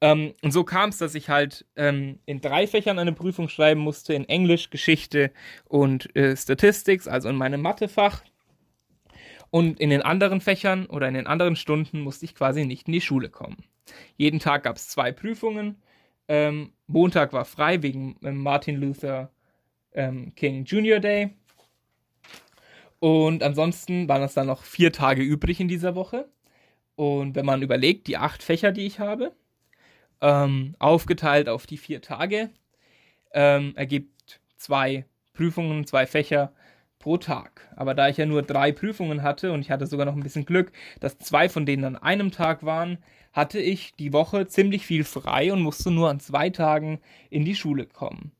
Ähm, 0.00 0.34
und 0.42 0.52
so 0.52 0.64
kam 0.64 0.90
es, 0.90 0.98
dass 0.98 1.14
ich 1.14 1.28
halt 1.28 1.66
ähm, 1.76 2.18
in 2.26 2.40
drei 2.40 2.66
Fächern 2.66 2.98
eine 2.98 3.12
Prüfung 3.12 3.48
schreiben 3.48 3.80
musste, 3.80 4.14
in 4.14 4.28
Englisch, 4.28 4.70
Geschichte 4.70 5.30
und 5.66 6.14
äh, 6.16 6.36
Statistics, 6.36 7.06
also 7.06 7.28
in 7.28 7.36
meinem 7.36 7.60
Mathefach. 7.60 8.22
Und 9.50 9.80
in 9.80 9.90
den 9.90 10.02
anderen 10.02 10.40
Fächern 10.40 10.86
oder 10.86 11.08
in 11.08 11.14
den 11.14 11.26
anderen 11.26 11.56
Stunden 11.56 12.00
musste 12.00 12.24
ich 12.24 12.34
quasi 12.34 12.64
nicht 12.64 12.86
in 12.86 12.92
die 12.92 13.00
Schule 13.00 13.28
kommen. 13.28 13.64
Jeden 14.16 14.38
Tag 14.38 14.62
gab 14.62 14.76
es 14.76 14.88
zwei 14.88 15.12
Prüfungen. 15.12 15.82
Ähm, 16.28 16.72
Montag 16.86 17.32
war 17.32 17.44
frei 17.44 17.82
wegen 17.82 18.16
ähm, 18.22 18.38
Martin 18.38 18.76
Luther 18.76 19.30
ähm, 19.92 20.32
King 20.36 20.64
Jr. 20.64 21.00
Day. 21.00 21.30
Und 23.00 23.42
ansonsten 23.42 24.08
waren 24.08 24.22
es 24.22 24.34
dann 24.34 24.46
noch 24.46 24.62
vier 24.62 24.92
Tage 24.92 25.22
übrig 25.22 25.58
in 25.58 25.68
dieser 25.68 25.94
Woche. 25.94 26.28
Und 26.94 27.34
wenn 27.34 27.46
man 27.46 27.62
überlegt, 27.62 28.06
die 28.06 28.18
acht 28.18 28.42
Fächer, 28.42 28.72
die 28.72 28.86
ich 28.86 29.00
habe, 29.00 29.34
ähm, 30.20 30.74
aufgeteilt 30.78 31.48
auf 31.48 31.66
die 31.66 31.78
vier 31.78 32.02
Tage, 32.02 32.50
ähm, 33.32 33.72
ergibt 33.76 34.40
zwei 34.56 35.06
Prüfungen, 35.32 35.86
zwei 35.86 36.06
Fächer 36.06 36.52
pro 36.98 37.16
Tag. 37.16 37.68
Aber 37.76 37.94
da 37.94 38.08
ich 38.08 38.18
ja 38.18 38.26
nur 38.26 38.42
drei 38.42 38.72
Prüfungen 38.72 39.22
hatte 39.22 39.52
und 39.52 39.60
ich 39.60 39.70
hatte 39.70 39.86
sogar 39.86 40.06
noch 40.06 40.14
ein 40.14 40.22
bisschen 40.22 40.44
Glück, 40.44 40.70
dass 41.00 41.18
zwei 41.18 41.48
von 41.48 41.66
denen 41.66 41.84
an 41.84 41.96
einem 41.96 42.30
Tag 42.30 42.64
waren, 42.64 42.98
hatte 43.32 43.58
ich 43.58 43.94
die 43.94 44.12
Woche 44.12 44.46
ziemlich 44.46 44.86
viel 44.86 45.04
frei 45.04 45.52
und 45.52 45.62
musste 45.62 45.90
nur 45.90 46.10
an 46.10 46.20
zwei 46.20 46.50
Tagen 46.50 47.00
in 47.30 47.44
die 47.44 47.54
Schule 47.54 47.86
kommen. 47.86 48.32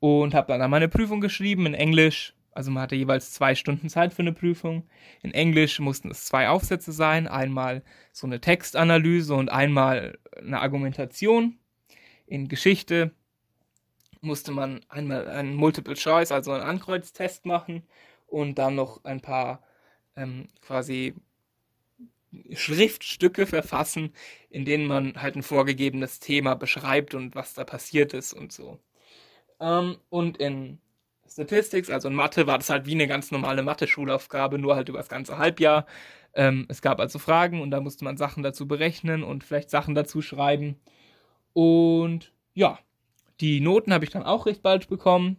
Und 0.00 0.34
habe 0.34 0.56
dann 0.56 0.70
meine 0.70 0.88
Prüfung 0.88 1.20
geschrieben 1.20 1.66
in 1.66 1.74
Englisch. 1.74 2.34
Also 2.56 2.70
man 2.70 2.84
hatte 2.84 2.96
jeweils 2.96 3.32
zwei 3.32 3.54
Stunden 3.54 3.90
Zeit 3.90 4.14
für 4.14 4.22
eine 4.22 4.32
Prüfung. 4.32 4.88
In 5.22 5.34
Englisch 5.34 5.78
mussten 5.78 6.10
es 6.10 6.24
zwei 6.24 6.48
Aufsätze 6.48 6.90
sein. 6.90 7.28
Einmal 7.28 7.82
so 8.12 8.26
eine 8.26 8.40
Textanalyse 8.40 9.34
und 9.34 9.50
einmal 9.50 10.18
eine 10.38 10.60
Argumentation. 10.62 11.58
In 12.26 12.48
Geschichte 12.48 13.12
musste 14.22 14.52
man 14.52 14.80
einmal 14.88 15.28
einen 15.28 15.54
Multiple 15.54 15.94
Choice, 15.94 16.32
also 16.32 16.52
einen 16.52 16.62
Ankreuztest 16.62 17.44
machen 17.44 17.82
und 18.26 18.54
dann 18.56 18.74
noch 18.74 19.04
ein 19.04 19.20
paar 19.20 19.62
ähm, 20.16 20.48
quasi 20.62 21.14
Schriftstücke 22.54 23.46
verfassen, 23.46 24.14
in 24.48 24.64
denen 24.64 24.86
man 24.86 25.20
halt 25.20 25.36
ein 25.36 25.42
vorgegebenes 25.42 26.20
Thema 26.20 26.54
beschreibt 26.54 27.12
und 27.12 27.34
was 27.34 27.52
da 27.52 27.64
passiert 27.64 28.14
ist 28.14 28.32
und 28.32 28.50
so. 28.50 28.80
Ähm, 29.60 29.98
und 30.08 30.38
in 30.38 30.78
Statistics, 31.28 31.90
also 31.90 32.08
in 32.08 32.14
Mathe, 32.14 32.46
war 32.46 32.58
das 32.58 32.70
halt 32.70 32.86
wie 32.86 32.92
eine 32.92 33.06
ganz 33.06 33.30
normale 33.30 33.62
Mathe-Schulaufgabe, 33.62 34.58
nur 34.58 34.76
halt 34.76 34.88
über 34.88 34.98
das 34.98 35.08
ganze 35.08 35.38
Halbjahr. 35.38 35.86
Ähm, 36.34 36.66
es 36.68 36.82
gab 36.82 37.00
also 37.00 37.18
Fragen 37.18 37.60
und 37.62 37.70
da 37.70 37.80
musste 37.80 38.04
man 38.04 38.16
Sachen 38.16 38.42
dazu 38.42 38.68
berechnen 38.68 39.22
und 39.22 39.44
vielleicht 39.44 39.70
Sachen 39.70 39.94
dazu 39.94 40.22
schreiben. 40.22 40.76
Und 41.52 42.32
ja, 42.54 42.78
die 43.40 43.60
Noten 43.60 43.92
habe 43.92 44.04
ich 44.04 44.10
dann 44.10 44.22
auch 44.22 44.46
recht 44.46 44.62
bald 44.62 44.88
bekommen. 44.88 45.38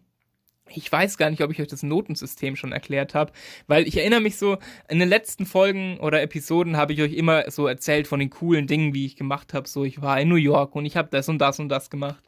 Ich 0.70 0.92
weiß 0.92 1.18
gar 1.18 1.30
nicht, 1.30 1.42
ob 1.42 1.52
ich 1.52 1.62
euch 1.62 1.68
das 1.68 1.84
Notensystem 1.84 2.56
schon 2.56 2.74
erklärt 2.74 3.14
habe, 3.14 3.32
weil 3.68 3.88
ich 3.88 3.98
erinnere 3.98 4.20
mich 4.20 4.38
so, 4.38 4.58
in 4.90 5.00
den 5.00 5.08
letzten 5.08 5.46
Folgen 5.46 5.98
oder 6.00 6.22
Episoden 6.22 6.76
habe 6.76 6.92
ich 6.94 7.02
euch 7.02 7.14
immer 7.14 7.50
so 7.50 7.68
erzählt 7.68 8.08
von 8.08 8.20
den 8.20 8.30
coolen 8.30 8.68
Dingen, 8.68 8.94
wie 8.94 9.06
ich 9.06 9.16
gemacht 9.16 9.54
habe. 9.54 9.68
So, 9.68 9.86
ich 9.86 10.02
war 10.02 10.20
in 10.20 10.28
New 10.28 10.36
York 10.36 10.76
und 10.76 10.86
ich 10.86 10.98
habe 10.98 11.10
das 11.10 11.30
und 11.30 11.40
das 11.40 11.60
und 11.60 11.70
das 11.70 11.90
gemacht. 11.90 12.24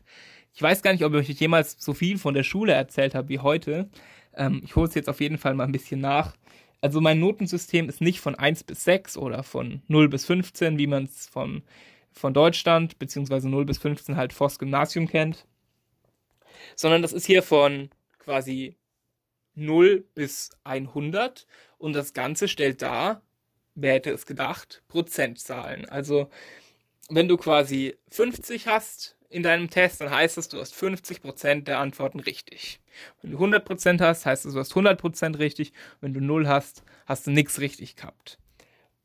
Ich 0.53 0.61
weiß 0.61 0.81
gar 0.81 0.91
nicht, 0.91 1.03
ob 1.03 1.13
ich 1.13 1.29
euch 1.29 1.39
jemals 1.39 1.75
so 1.79 1.93
viel 1.93 2.17
von 2.17 2.33
der 2.33 2.43
Schule 2.43 2.73
erzählt 2.73 3.15
habe 3.15 3.29
wie 3.29 3.39
heute. 3.39 3.89
Ähm, 4.35 4.61
ich 4.63 4.75
hole 4.75 4.87
es 4.87 4.95
jetzt 4.95 5.09
auf 5.09 5.21
jeden 5.21 5.37
Fall 5.37 5.53
mal 5.53 5.65
ein 5.65 5.71
bisschen 5.71 6.01
nach. 6.01 6.35
Also 6.81 7.01
mein 7.01 7.19
Notensystem 7.19 7.89
ist 7.89 8.01
nicht 8.01 8.19
von 8.19 8.35
1 8.35 8.63
bis 8.63 8.83
6 8.85 9.17
oder 9.17 9.43
von 9.43 9.81
0 9.87 10.09
bis 10.09 10.25
15, 10.25 10.77
wie 10.77 10.87
man 10.87 11.05
es 11.05 11.27
von, 11.27 11.63
von 12.11 12.33
Deutschland, 12.33 12.99
beziehungsweise 12.99 13.49
0 13.49 13.65
bis 13.65 13.77
15 13.79 14.15
halt 14.15 14.33
Voss 14.33 14.59
Gymnasium 14.59 15.07
kennt 15.07 15.45
sondern 16.75 17.01
das 17.01 17.13
ist 17.13 17.25
hier 17.25 17.43
von 17.43 17.89
quasi 18.17 18.77
0 19.55 20.05
bis 20.15 20.51
100 20.63 21.47
und 21.77 21.93
das 21.93 22.13
Ganze 22.13 22.47
stellt 22.47 22.81
dar, 22.81 23.21
wer 23.75 23.93
hätte 23.93 24.11
es 24.11 24.25
gedacht, 24.25 24.83
Prozentzahlen. 24.87 25.87
Also 25.89 26.29
wenn 27.09 27.27
du 27.27 27.37
quasi 27.37 27.97
50 28.09 28.67
hast 28.67 29.17
in 29.29 29.43
deinem 29.43 29.69
Test, 29.69 30.01
dann 30.01 30.09
heißt 30.09 30.37
das, 30.37 30.49
du 30.49 30.59
hast 30.59 30.73
50% 30.73 31.63
der 31.63 31.79
Antworten 31.79 32.19
richtig. 32.19 32.79
Wenn 33.21 33.31
du 33.31 33.37
100% 33.37 34.01
hast, 34.01 34.25
heißt 34.25 34.45
das, 34.45 34.53
du 34.53 34.59
hast 34.59 34.73
100% 34.73 35.37
richtig. 35.37 35.71
Wenn 36.01 36.13
du 36.13 36.21
0 36.21 36.47
hast, 36.47 36.83
hast 37.05 37.27
du 37.27 37.31
nichts 37.31 37.59
richtig 37.59 37.95
gehabt. 37.95 38.39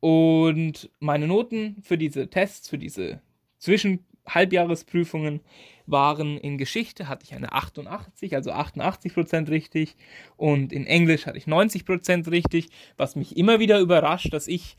Und 0.01 0.91
meine 0.99 1.27
Noten 1.27 1.77
für 1.83 1.99
diese 1.99 2.29
Tests, 2.29 2.69
für 2.69 2.79
diese 2.79 3.21
Zwischenhalbjahresprüfungen 3.59 5.41
waren 5.87 6.39
in 6.39 6.59
Geschichte 6.59 7.09
hatte 7.09 7.25
ich 7.25 7.35
eine 7.35 7.53
88, 7.53 8.35
also 8.35 8.53
88% 8.53 9.49
richtig 9.51 9.97
und 10.37 10.73
in 10.73 10.87
Englisch 10.87 11.27
hatte 11.27 11.39
ich 11.39 11.45
90% 11.45 12.31
richtig, 12.31 12.69
was 12.97 13.17
mich 13.17 13.37
immer 13.37 13.61
wieder 13.61 13.81
überrascht, 13.81 14.33
dass 14.33 14.49
ich 14.49 14.77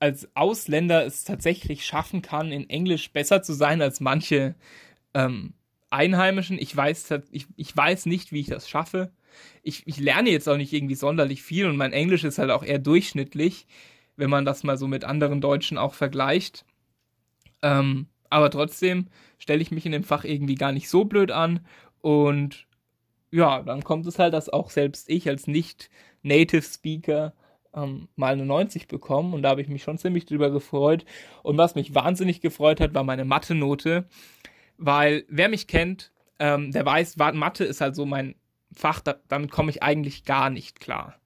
als 0.00 0.34
Ausländer 0.34 1.04
es 1.04 1.24
tatsächlich 1.24 1.84
schaffen 1.84 2.22
kann, 2.22 2.50
in 2.50 2.68
Englisch 2.68 3.12
besser 3.12 3.42
zu 3.42 3.52
sein 3.52 3.82
als 3.82 4.00
manche 4.00 4.56
ähm, 5.14 5.52
Einheimischen. 5.90 6.58
Ich 6.58 6.74
weiß, 6.74 7.20
ich, 7.30 7.46
ich 7.56 7.76
weiß 7.76 8.06
nicht, 8.06 8.32
wie 8.32 8.40
ich 8.40 8.46
das 8.46 8.68
schaffe. 8.68 9.12
Ich, 9.62 9.86
ich 9.86 9.98
lerne 9.98 10.30
jetzt 10.30 10.48
auch 10.48 10.56
nicht 10.56 10.72
irgendwie 10.72 10.94
sonderlich 10.94 11.42
viel 11.42 11.66
und 11.66 11.76
mein 11.76 11.92
Englisch 11.92 12.24
ist 12.24 12.38
halt 12.38 12.50
auch 12.50 12.64
eher 12.64 12.78
durchschnittlich, 12.78 13.66
wenn 14.16 14.30
man 14.30 14.44
das 14.44 14.64
mal 14.64 14.78
so 14.78 14.88
mit 14.88 15.04
anderen 15.04 15.40
Deutschen 15.40 15.78
auch 15.78 15.94
vergleicht. 15.94 16.64
Ähm, 17.62 18.08
aber 18.30 18.50
trotzdem 18.50 19.08
stelle 19.38 19.60
ich 19.60 19.70
mich 19.70 19.84
in 19.84 19.92
dem 19.92 20.04
Fach 20.04 20.24
irgendwie 20.24 20.54
gar 20.54 20.72
nicht 20.72 20.88
so 20.88 21.04
blöd 21.04 21.30
an. 21.30 21.60
Und 22.00 22.66
ja, 23.30 23.62
dann 23.62 23.84
kommt 23.84 24.06
es 24.06 24.18
halt, 24.18 24.32
dass 24.32 24.48
auch 24.48 24.70
selbst 24.70 25.10
ich 25.10 25.28
als 25.28 25.46
nicht-Native 25.46 26.62
Speaker 26.62 27.34
ähm, 27.74 28.08
mal 28.16 28.32
eine 28.32 28.46
90 28.46 28.88
bekomme. 28.88 29.34
Und 29.34 29.42
da 29.42 29.50
habe 29.50 29.62
ich 29.62 29.68
mich 29.68 29.82
schon 29.82 29.98
ziemlich 29.98 30.26
drüber 30.26 30.50
gefreut. 30.50 31.04
Und 31.42 31.58
was 31.58 31.74
mich 31.74 31.94
wahnsinnig 31.94 32.40
gefreut 32.40 32.80
hat, 32.80 32.94
war 32.94 33.04
meine 33.04 33.24
Mathe-Note. 33.24 34.08
Weil 34.78 35.24
wer 35.28 35.48
mich 35.48 35.66
kennt, 35.66 36.12
ähm, 36.38 36.72
der 36.72 36.86
weiß, 36.86 37.16
Mathe 37.16 37.64
ist 37.64 37.80
halt 37.80 37.94
so 37.94 38.06
mein 38.06 38.34
Fach, 38.72 39.00
da, 39.00 39.16
damit 39.28 39.50
komme 39.50 39.70
ich 39.70 39.82
eigentlich 39.82 40.24
gar 40.24 40.48
nicht 40.48 40.80
klar. 40.80 41.16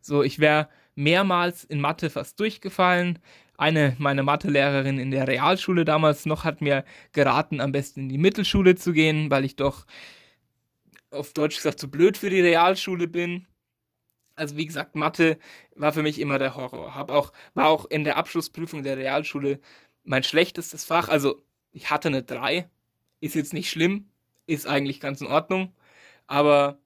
So, 0.00 0.22
ich 0.22 0.38
wäre 0.38 0.68
mehrmals 0.94 1.64
in 1.64 1.80
Mathe 1.80 2.10
fast 2.10 2.38
durchgefallen. 2.40 3.18
Eine 3.56 3.94
meiner 3.98 4.22
Mathelehrerin 4.22 4.98
in 4.98 5.10
der 5.10 5.28
Realschule 5.28 5.84
damals 5.84 6.26
noch 6.26 6.44
hat 6.44 6.60
mir 6.60 6.84
geraten, 7.12 7.60
am 7.60 7.72
besten 7.72 8.02
in 8.02 8.08
die 8.08 8.18
Mittelschule 8.18 8.74
zu 8.76 8.92
gehen, 8.92 9.30
weil 9.30 9.44
ich 9.44 9.56
doch 9.56 9.86
auf 11.10 11.32
Deutsch 11.32 11.56
gesagt 11.56 11.78
zu 11.78 11.90
blöd 11.90 12.16
für 12.16 12.30
die 12.30 12.40
Realschule 12.40 13.06
bin. 13.06 13.46
Also 14.36 14.56
wie 14.56 14.66
gesagt, 14.66 14.94
Mathe 14.96 15.38
war 15.74 15.92
für 15.92 16.02
mich 16.02 16.18
immer 16.20 16.38
der 16.38 16.56
Horror. 16.56 16.94
Hab 16.94 17.10
auch, 17.10 17.32
war 17.54 17.68
auch 17.68 17.84
in 17.86 18.04
der 18.04 18.16
Abschlussprüfung 18.16 18.82
der 18.82 18.96
Realschule 18.96 19.60
mein 20.04 20.22
schlechtestes 20.22 20.84
Fach. 20.84 21.08
Also 21.08 21.42
ich 21.72 21.90
hatte 21.90 22.08
eine 22.08 22.22
3. 22.22 22.68
Ist 23.20 23.34
jetzt 23.34 23.52
nicht 23.52 23.70
schlimm, 23.70 24.08
ist 24.46 24.66
eigentlich 24.66 25.00
ganz 25.00 25.20
in 25.20 25.28
Ordnung, 25.28 25.74
aber 26.26 26.78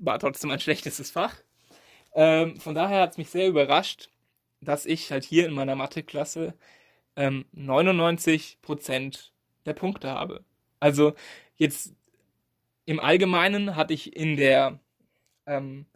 war 0.00 0.18
trotzdem 0.18 0.50
mein 0.50 0.60
schlechtestes 0.60 1.10
Fach. 1.10 1.34
Ähm, 2.14 2.60
von 2.60 2.74
daher 2.74 3.02
hat 3.02 3.12
es 3.12 3.18
mich 3.18 3.30
sehr 3.30 3.48
überrascht, 3.48 4.10
dass 4.60 4.86
ich 4.86 5.10
halt 5.12 5.24
hier 5.24 5.46
in 5.46 5.54
meiner 5.54 5.76
Mathe-Klasse 5.76 6.54
ähm, 7.16 7.46
99% 7.54 9.30
der 9.66 9.74
Punkte 9.74 10.10
habe. 10.10 10.44
Also 10.80 11.14
jetzt 11.56 11.94
im 12.86 13.00
Allgemeinen 13.00 13.76
hatte 13.76 13.94
ich 13.94 14.16
in 14.16 14.36
der, 14.36 14.80
ähm, 15.46 15.86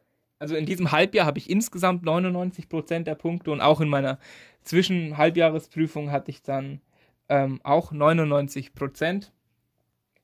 also 0.43 0.57
in 0.57 0.67
diesem 0.67 0.91
Halbjahr 0.91 1.25
habe 1.25 1.39
ich 1.39 1.49
insgesamt 1.49 2.03
99 2.03 2.69
Prozent 2.69 3.07
der 3.07 3.15
Punkte 3.15 3.53
und 3.53 3.61
auch 3.61 3.81
in 3.81 3.89
meiner 3.89 4.19
Zwischenhalbjahresprüfung 4.65 6.11
hatte 6.11 6.33
ich 6.33 6.43
dann 6.43 6.81
ähm, 7.29 7.61
auch 7.63 7.93
99 7.93 8.75
Prozent. 8.75 9.31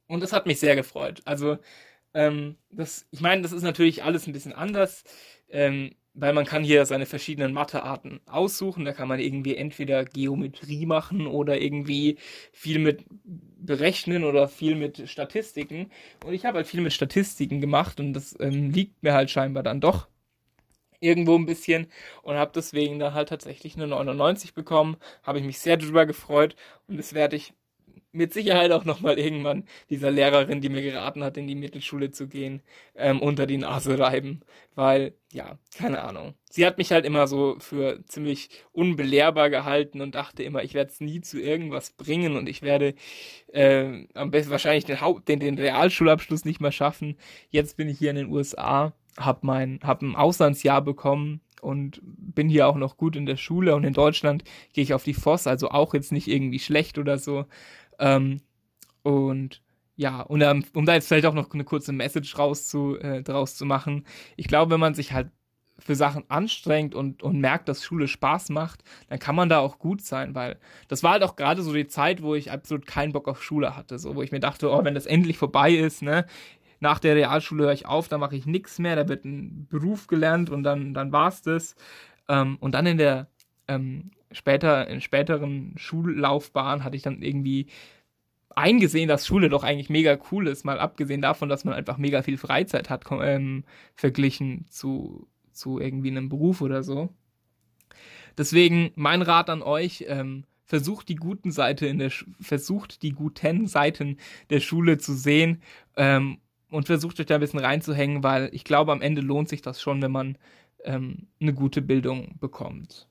Und 0.08 0.20
das 0.20 0.32
hat 0.32 0.46
mich 0.46 0.58
sehr 0.58 0.75
gefreut. 0.75 1.22
Also, 1.25 1.58
ähm, 2.14 2.56
das, 2.68 3.06
ich 3.12 3.20
meine, 3.20 3.42
das 3.42 3.52
ist 3.52 3.62
natürlich 3.62 4.02
alles 4.02 4.26
ein 4.26 4.32
bisschen 4.32 4.52
anders. 4.52 5.04
Ähm, 5.50 5.94
weil 6.20 6.32
man 6.32 6.44
kann 6.44 6.64
hier 6.64 6.84
seine 6.84 7.06
verschiedenen 7.06 7.52
Mathearten 7.52 8.20
aussuchen. 8.26 8.84
Da 8.84 8.92
kann 8.92 9.08
man 9.08 9.20
irgendwie 9.20 9.56
entweder 9.56 10.04
Geometrie 10.04 10.84
machen 10.84 11.26
oder 11.26 11.60
irgendwie 11.60 12.18
viel 12.52 12.78
mit 12.80 13.04
Berechnen 13.25 14.25
oder 14.25 14.48
viel 14.48 14.75
mit 14.75 15.08
Statistiken. 15.08 15.90
Und 16.26 16.34
ich 16.34 16.44
habe 16.44 16.58
halt 16.58 16.66
viel 16.66 16.80
mit 16.80 16.92
Statistiken 16.92 17.60
gemacht 17.60 18.00
und 18.00 18.12
das 18.14 18.37
ähm, 18.40 18.70
liegt 18.70 19.02
mir 19.02 19.14
halt 19.14 19.30
scheinbar 19.30 19.62
dann 19.62 19.80
doch 19.80 20.08
irgendwo 21.00 21.37
ein 21.37 21.46
bisschen 21.46 21.87
und 22.22 22.34
habe 22.37 22.50
deswegen 22.54 22.98
dann 22.98 23.14
halt 23.14 23.28
tatsächlich 23.28 23.76
eine 23.76 23.87
99 23.87 24.54
bekommen. 24.54 24.96
Habe 25.22 25.38
ich 25.38 25.44
mich 25.44 25.60
sehr 25.60 25.76
drüber 25.76 26.06
gefreut 26.06 26.56
und 26.88 26.96
das 26.96 27.14
werde 27.14 27.37
ich 27.37 27.54
mit 28.12 28.32
Sicherheit 28.32 28.72
auch 28.72 28.84
nochmal 28.84 29.18
irgendwann 29.18 29.64
dieser 29.90 30.10
Lehrerin, 30.10 30.60
die 30.60 30.68
mir 30.68 30.82
geraten 30.82 31.22
hat, 31.22 31.36
in 31.36 31.46
die 31.46 31.54
Mittelschule 31.54 32.10
zu 32.10 32.28
gehen, 32.28 32.62
ähm, 32.96 33.20
unter 33.20 33.46
die 33.46 33.58
Nase 33.58 33.98
reiben. 33.98 34.40
Weil, 34.74 35.14
ja, 35.32 35.58
keine 35.76 36.02
Ahnung. 36.02 36.34
Sie 36.50 36.64
hat 36.64 36.78
mich 36.78 36.92
halt 36.92 37.04
immer 37.04 37.26
so 37.26 37.56
für 37.58 38.04
ziemlich 38.06 38.48
unbelehrbar 38.72 39.50
gehalten 39.50 40.00
und 40.00 40.14
dachte 40.14 40.42
immer, 40.42 40.62
ich 40.62 40.74
werde 40.74 40.90
es 40.90 41.00
nie 41.00 41.20
zu 41.20 41.40
irgendwas 41.40 41.90
bringen 41.90 42.36
und 42.36 42.48
ich 42.48 42.62
werde 42.62 42.94
äh, 43.52 44.06
am 44.14 44.30
besten 44.30 44.50
wahrscheinlich 44.50 44.84
den, 44.84 45.00
Haupt 45.00 45.28
den, 45.28 45.40
den 45.40 45.58
Realschulabschluss 45.58 46.44
nicht 46.44 46.60
mehr 46.60 46.72
schaffen. 46.72 47.16
Jetzt 47.50 47.76
bin 47.76 47.88
ich 47.88 47.98
hier 47.98 48.10
in 48.10 48.16
den 48.16 48.32
USA, 48.32 48.94
habe 49.18 49.40
mein, 49.42 49.80
hab 49.82 50.02
ein 50.02 50.16
Auslandsjahr 50.16 50.82
bekommen, 50.82 51.40
und 51.60 52.00
bin 52.02 52.48
hier 52.48 52.68
auch 52.68 52.76
noch 52.76 52.96
gut 52.96 53.16
in 53.16 53.26
der 53.26 53.36
Schule 53.36 53.74
und 53.74 53.84
in 53.84 53.92
Deutschland 53.92 54.44
gehe 54.72 54.84
ich 54.84 54.94
auf 54.94 55.04
die 55.04 55.14
Voss, 55.14 55.46
also 55.46 55.70
auch 55.70 55.94
jetzt 55.94 56.12
nicht 56.12 56.28
irgendwie 56.28 56.58
schlecht 56.58 56.98
oder 56.98 57.18
so. 57.18 57.46
Ähm, 57.99 58.40
und 59.02 59.62
ja, 59.97 60.21
und 60.21 60.40
ähm, 60.43 60.64
um 60.75 60.87
da 60.87 60.95
jetzt 60.95 61.09
vielleicht 61.09 61.26
auch 61.26 61.35
noch 61.35 61.52
eine 61.52 61.64
kurze 61.64 61.93
Message 61.93 62.38
raus 62.38 62.69
zu, 62.69 62.97
äh, 62.99 63.23
draus 63.23 63.57
zu 63.57 63.67
machen, 63.67 64.07
ich 64.37 64.47
glaube, 64.47 64.73
wenn 64.73 64.81
man 64.81 64.95
sich 64.95 65.12
halt 65.12 65.31
für 65.78 65.95
Sachen 65.95 66.25
anstrengt 66.28 66.95
und, 66.95 67.23
und 67.23 67.40
merkt, 67.40 67.69
dass 67.69 67.85
Schule 67.85 68.09
Spaß 68.09 68.50
macht, 68.50 68.83
dann 69.09 69.19
kann 69.19 69.35
man 69.37 69.49
da 69.49 69.59
auch 69.61 69.78
gut 69.78 70.02
sein, 70.02 70.35
weil 70.35 70.59
das 70.88 71.02
war 71.02 71.12
halt 71.12 71.23
auch 71.23 71.37
gerade 71.37 71.62
so 71.62 71.73
die 71.73 71.87
Zeit, 71.87 72.23
wo 72.23 72.35
ich 72.35 72.50
absolut 72.50 72.87
keinen 72.87 73.12
Bock 73.12 73.28
auf 73.28 73.43
Schule 73.43 73.76
hatte, 73.76 73.99
so 73.99 74.14
wo 74.17 74.23
ich 74.23 74.33
mir 74.33 74.40
dachte, 74.40 74.71
oh, 74.71 74.85
wenn 74.85 74.95
das 74.95 75.07
endlich 75.07 75.38
vorbei 75.38 75.73
ist, 75.73 76.02
ne, 76.02 76.26
nach 76.81 76.99
der 76.99 77.17
Realschule 77.17 77.64
höre 77.64 77.73
ich 77.73 77.87
auf, 77.87 78.09
da 78.09 78.19
mache 78.19 78.37
ich 78.37 78.47
nichts 78.47 78.78
mehr, 78.78 78.97
da 78.97 79.09
wird 79.09 79.25
ein 79.25 79.67
Beruf 79.69 80.07
gelernt 80.07 80.50
und 80.50 80.62
dann, 80.62 80.95
dann 80.95 81.12
war's 81.12 81.43
das. 81.43 81.75
Ähm, 82.28 82.57
und 82.61 82.73
dann 82.73 82.87
in 82.87 82.99
der 82.99 83.28
ähm, 83.69 84.11
später, 84.32 84.88
in 84.88 85.00
späteren 85.00 85.75
Schullaufbahn 85.76 86.85
hatte 86.85 86.97
ich 86.97 87.02
dann 87.02 87.23
irgendwie 87.23 87.66
eingesehen, 88.54 89.08
dass 89.08 89.26
Schule 89.26 89.49
doch 89.49 89.62
eigentlich 89.62 89.90
mega 89.90 90.18
cool 90.30 90.49
ist, 90.49 90.64
mal 90.64 90.80
abgesehen 90.80 91.23
davon, 91.23 91.49
dass 91.49 91.64
man 91.64 91.75
einfach 91.75 91.99
mega 91.99 92.23
viel 92.23 92.37
Freizeit 92.38 92.90
hat, 92.90 93.04
ähm, 93.23 93.64
verglichen 93.94 94.66
zu, 94.68 95.28
zu 95.52 95.78
irgendwie 95.78 96.11
einem 96.11 96.28
Beruf 96.28 96.61
oder 96.61 96.82
so. 96.82 97.11
Deswegen 98.37 98.92
mein 98.94 99.23
Rat 99.23 99.50
an 99.50 99.62
euch, 99.62 100.04
ähm, 100.08 100.44
versucht 100.64 101.08
die 101.08 101.16
guten 101.16 101.50
Seite 101.50 101.87
in 101.87 101.99
der 101.99 102.11
Sch 102.11 102.26
versucht 102.40 103.02
die 103.02 103.12
guten 103.12 103.66
Seiten 103.66 104.18
der 104.50 104.61
Schule 104.61 104.99
zu 104.99 105.14
sehen 105.14 105.62
ähm, 105.97 106.38
und 106.70 106.87
versucht 106.87 107.18
euch 107.18 107.26
da 107.26 107.37
ein 107.37 107.40
bisschen 107.40 107.61
reinzuhängen, 107.61 108.23
weil 108.23 108.50
ich 108.52 108.64
glaube, 108.64 108.92
am 108.92 109.00
Ende 109.00 109.23
lohnt 109.23 109.49
sich 109.49 109.62
das 109.62 109.80
schon, 109.80 110.02
wenn 110.02 110.12
man 110.12 110.37
ähm, 110.85 111.28
eine 111.40 111.54
gute 111.54 111.80
Bildung 111.80 112.38
bekommt. 112.38 113.08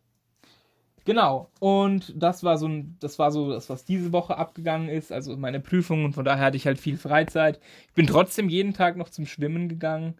Genau. 1.07 1.49
Und 1.61 2.11
das 2.21 2.43
war 2.43 2.57
so 2.57 2.69
das 2.99 3.17
war 3.17 3.31
so 3.31 3.49
das, 3.49 3.69
was 3.69 3.85
diese 3.85 4.11
Woche 4.11 4.37
abgegangen 4.37 4.89
ist, 4.89 5.13
also 5.13 5.37
meine 5.37 5.61
Prüfung 5.61 6.03
und 6.03 6.11
von 6.11 6.25
daher 6.25 6.43
hatte 6.47 6.57
ich 6.57 6.65
halt 6.67 6.81
viel 6.81 6.97
Freizeit. 6.97 7.61
Ich 7.87 7.93
bin 7.93 8.07
trotzdem 8.07 8.49
jeden 8.49 8.73
Tag 8.73 8.97
noch 8.97 9.07
zum 9.07 9.25
Schwimmen 9.25 9.69
gegangen. 9.69 10.15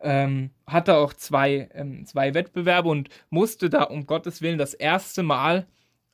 Ähm, 0.00 0.50
hatte 0.68 0.96
auch 0.98 1.14
zwei, 1.14 1.68
ähm, 1.74 2.06
zwei 2.06 2.32
Wettbewerbe 2.32 2.88
und 2.88 3.08
musste 3.30 3.70
da 3.70 3.82
um 3.82 4.06
Gottes 4.06 4.40
Willen 4.40 4.56
das 4.58 4.72
erste 4.74 5.24
Mal, 5.24 5.66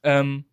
ähm, 0.02 0.46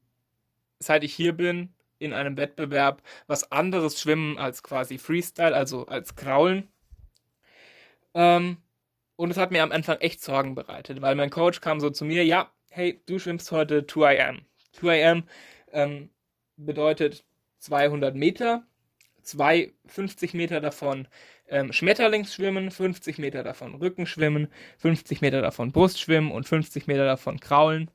seit 0.79 1.05
ich 1.05 1.13
hier 1.13 1.33
bin, 1.33 1.73
in 1.99 2.13
einem 2.13 2.37
Wettbewerb 2.37 3.01
was 3.27 3.51
anderes 3.51 3.99
schwimmen 4.01 4.37
als 4.37 4.63
quasi 4.63 4.97
Freestyle, 4.97 5.55
also 5.55 5.87
als 5.87 6.15
Kraulen. 6.17 6.67
Ähm, 8.13 8.57
und 9.15 9.31
es 9.31 9.37
hat 9.37 9.51
mir 9.51 9.63
am 9.63 9.71
Anfang 9.71 9.97
echt 9.99 10.21
Sorgen 10.23 10.55
bereitet, 10.55 11.01
weil 11.01 11.15
mein 11.15 11.29
Coach 11.29 11.61
kam 11.61 11.79
so 11.79 11.89
zu 11.89 12.05
mir, 12.05 12.25
ja, 12.25 12.51
hey, 12.75 12.99
du 13.05 13.19
schwimmst 13.19 13.51
heute 13.51 13.81
2am. 13.81 14.39
2am 14.79 15.23
ähm, 15.71 16.09
bedeutet 16.57 17.23
200 17.59 18.15
Meter, 18.15 18.65
250 19.21 20.33
Meter 20.33 20.59
davon 20.59 21.07
ähm, 21.47 21.71
Schmetterlingsschwimmen, 21.71 22.71
50 22.71 23.19
Meter 23.19 23.43
davon 23.43 23.75
Rückenschwimmen, 23.75 24.47
50 24.79 25.21
Meter 25.21 25.43
davon 25.43 25.71
Brustschwimmen 25.71 26.31
und 26.31 26.47
50 26.47 26.87
Meter 26.87 27.05
davon 27.05 27.39
Kraulen. 27.39 27.91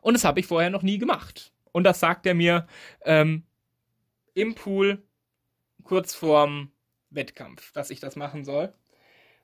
Und 0.00 0.14
das 0.14 0.24
habe 0.24 0.40
ich 0.40 0.46
vorher 0.46 0.70
noch 0.70 0.82
nie 0.82 0.96
gemacht. 0.96 1.52
Und 1.72 1.84
das 1.84 2.00
sagt 2.00 2.24
er 2.24 2.34
mir 2.34 2.66
ähm, 3.04 3.44
im 4.32 4.54
Pool 4.54 5.02
kurz 5.84 6.14
vorm 6.14 6.72
Wettkampf, 7.10 7.72
dass 7.72 7.90
ich 7.90 8.00
das 8.00 8.16
machen 8.16 8.42
soll. 8.46 8.72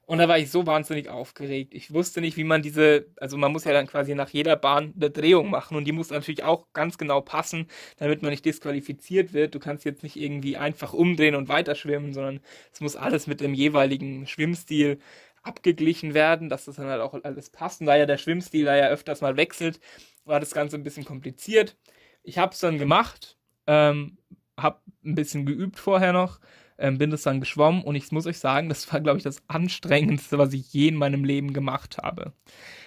Und 0.06 0.18
da 0.18 0.28
war 0.28 0.38
ich 0.38 0.52
so 0.52 0.66
wahnsinnig 0.66 1.08
aufgeregt. 1.08 1.74
Ich 1.74 1.92
wusste 1.92 2.20
nicht, 2.20 2.36
wie 2.36 2.44
man 2.44 2.62
diese, 2.62 3.06
also 3.16 3.36
man 3.36 3.50
muss 3.50 3.64
ja 3.64 3.72
dann 3.72 3.88
quasi 3.88 4.14
nach 4.14 4.30
jeder 4.30 4.54
Bahn 4.54 4.94
eine 4.94 5.10
Drehung 5.10 5.50
machen 5.50 5.76
und 5.76 5.84
die 5.84 5.92
muss 5.92 6.10
natürlich 6.10 6.44
auch 6.44 6.68
ganz 6.72 6.96
genau 6.96 7.20
passen, 7.20 7.66
damit 7.96 8.22
man 8.22 8.30
nicht 8.30 8.44
disqualifiziert 8.44 9.32
wird. 9.32 9.54
Du 9.56 9.58
kannst 9.58 9.84
jetzt 9.84 10.04
nicht 10.04 10.16
irgendwie 10.16 10.56
einfach 10.56 10.92
umdrehen 10.92 11.34
und 11.34 11.48
weiterschwimmen, 11.48 12.12
sondern 12.14 12.40
es 12.72 12.80
muss 12.80 12.94
alles 12.94 13.26
mit 13.26 13.40
dem 13.40 13.52
jeweiligen 13.52 14.28
Schwimmstil 14.28 15.00
abgeglichen 15.42 16.14
werden, 16.14 16.48
dass 16.48 16.66
das 16.66 16.76
dann 16.76 16.86
halt 16.86 17.00
auch 17.02 17.14
alles 17.24 17.50
passt. 17.50 17.80
Und 17.80 17.86
da 17.86 17.96
ja 17.96 18.06
der 18.06 18.18
Schwimmstil 18.18 18.64
da 18.64 18.76
ja 18.76 18.88
öfters 18.88 19.20
mal 19.22 19.36
wechselt, 19.36 19.80
war 20.24 20.38
das 20.40 20.52
Ganze 20.52 20.76
ein 20.76 20.84
bisschen 20.84 21.04
kompliziert. 21.04 21.76
Ich 22.22 22.38
habe 22.38 22.52
es 22.52 22.60
dann 22.60 22.78
gemacht, 22.78 23.36
ähm, 23.66 24.18
habe 24.56 24.80
ein 25.04 25.14
bisschen 25.16 25.46
geübt 25.46 25.78
vorher 25.78 26.12
noch 26.12 26.38
ähm, 26.78 26.98
bin 26.98 27.10
das 27.10 27.22
dann 27.22 27.40
geschwommen 27.40 27.82
und 27.82 27.94
ich 27.94 28.10
muss 28.12 28.26
euch 28.26 28.38
sagen, 28.38 28.68
das 28.68 28.92
war, 28.92 29.00
glaube 29.00 29.18
ich, 29.18 29.24
das 29.24 29.42
anstrengendste, 29.48 30.38
was 30.38 30.52
ich 30.52 30.72
je 30.72 30.88
in 30.88 30.96
meinem 30.96 31.24
Leben 31.24 31.52
gemacht 31.52 31.98
habe. 31.98 32.32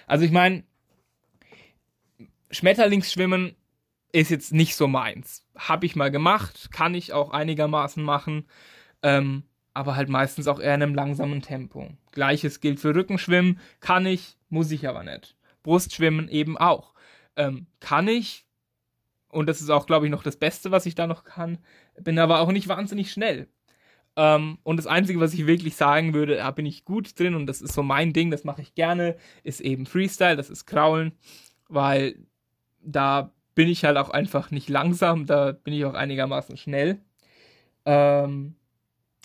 Also 0.06 0.24
ich 0.24 0.30
meine, 0.30 0.64
Schmetterlingsschwimmen 2.50 3.54
ist 4.12 4.30
jetzt 4.30 4.52
nicht 4.52 4.74
so 4.74 4.88
meins. 4.88 5.46
Habe 5.56 5.86
ich 5.86 5.96
mal 5.96 6.10
gemacht, 6.10 6.70
kann 6.72 6.94
ich 6.94 7.12
auch 7.12 7.30
einigermaßen 7.30 8.02
machen, 8.02 8.46
ähm, 9.02 9.44
aber 9.72 9.94
halt 9.94 10.08
meistens 10.08 10.48
auch 10.48 10.58
eher 10.58 10.74
in 10.74 10.82
einem 10.82 10.94
langsamen 10.94 11.42
Tempo. 11.42 11.88
Gleiches 12.12 12.60
gilt 12.60 12.80
für 12.80 12.94
Rückenschwimmen, 12.94 13.60
kann 13.80 14.06
ich, 14.06 14.36
muss 14.48 14.70
ich 14.70 14.88
aber 14.88 15.04
nicht. 15.04 15.36
Brustschwimmen 15.62 16.28
eben 16.28 16.58
auch. 16.58 16.94
Ähm, 17.36 17.66
kann 17.78 18.08
ich, 18.08 18.46
und 19.28 19.46
das 19.48 19.60
ist 19.60 19.70
auch, 19.70 19.86
glaube 19.86 20.06
ich, 20.06 20.10
noch 20.10 20.24
das 20.24 20.36
Beste, 20.36 20.72
was 20.72 20.86
ich 20.86 20.96
da 20.96 21.06
noch 21.06 21.24
kann, 21.24 21.58
bin 22.00 22.18
aber 22.18 22.40
auch 22.40 22.50
nicht 22.50 22.66
wahnsinnig 22.66 23.12
schnell. 23.12 23.48
Ähm, 24.20 24.58
und 24.64 24.76
das 24.76 24.86
Einzige, 24.86 25.18
was 25.18 25.32
ich 25.32 25.46
wirklich 25.46 25.76
sagen 25.76 26.12
würde, 26.12 26.36
da 26.36 26.50
bin 26.50 26.66
ich 26.66 26.84
gut 26.84 27.18
drin 27.18 27.34
und 27.34 27.46
das 27.46 27.62
ist 27.62 27.72
so 27.72 27.82
mein 27.82 28.12
Ding, 28.12 28.30
das 28.30 28.44
mache 28.44 28.60
ich 28.60 28.74
gerne, 28.74 29.16
ist 29.44 29.62
eben 29.62 29.86
Freestyle, 29.86 30.36
das 30.36 30.50
ist 30.50 30.66
Kraulen, 30.66 31.12
weil 31.68 32.18
da 32.82 33.32
bin 33.54 33.66
ich 33.66 33.82
halt 33.86 33.96
auch 33.96 34.10
einfach 34.10 34.50
nicht 34.50 34.68
langsam, 34.68 35.24
da 35.24 35.52
bin 35.52 35.72
ich 35.72 35.86
auch 35.86 35.94
einigermaßen 35.94 36.58
schnell. 36.58 37.00
Ähm, 37.86 38.56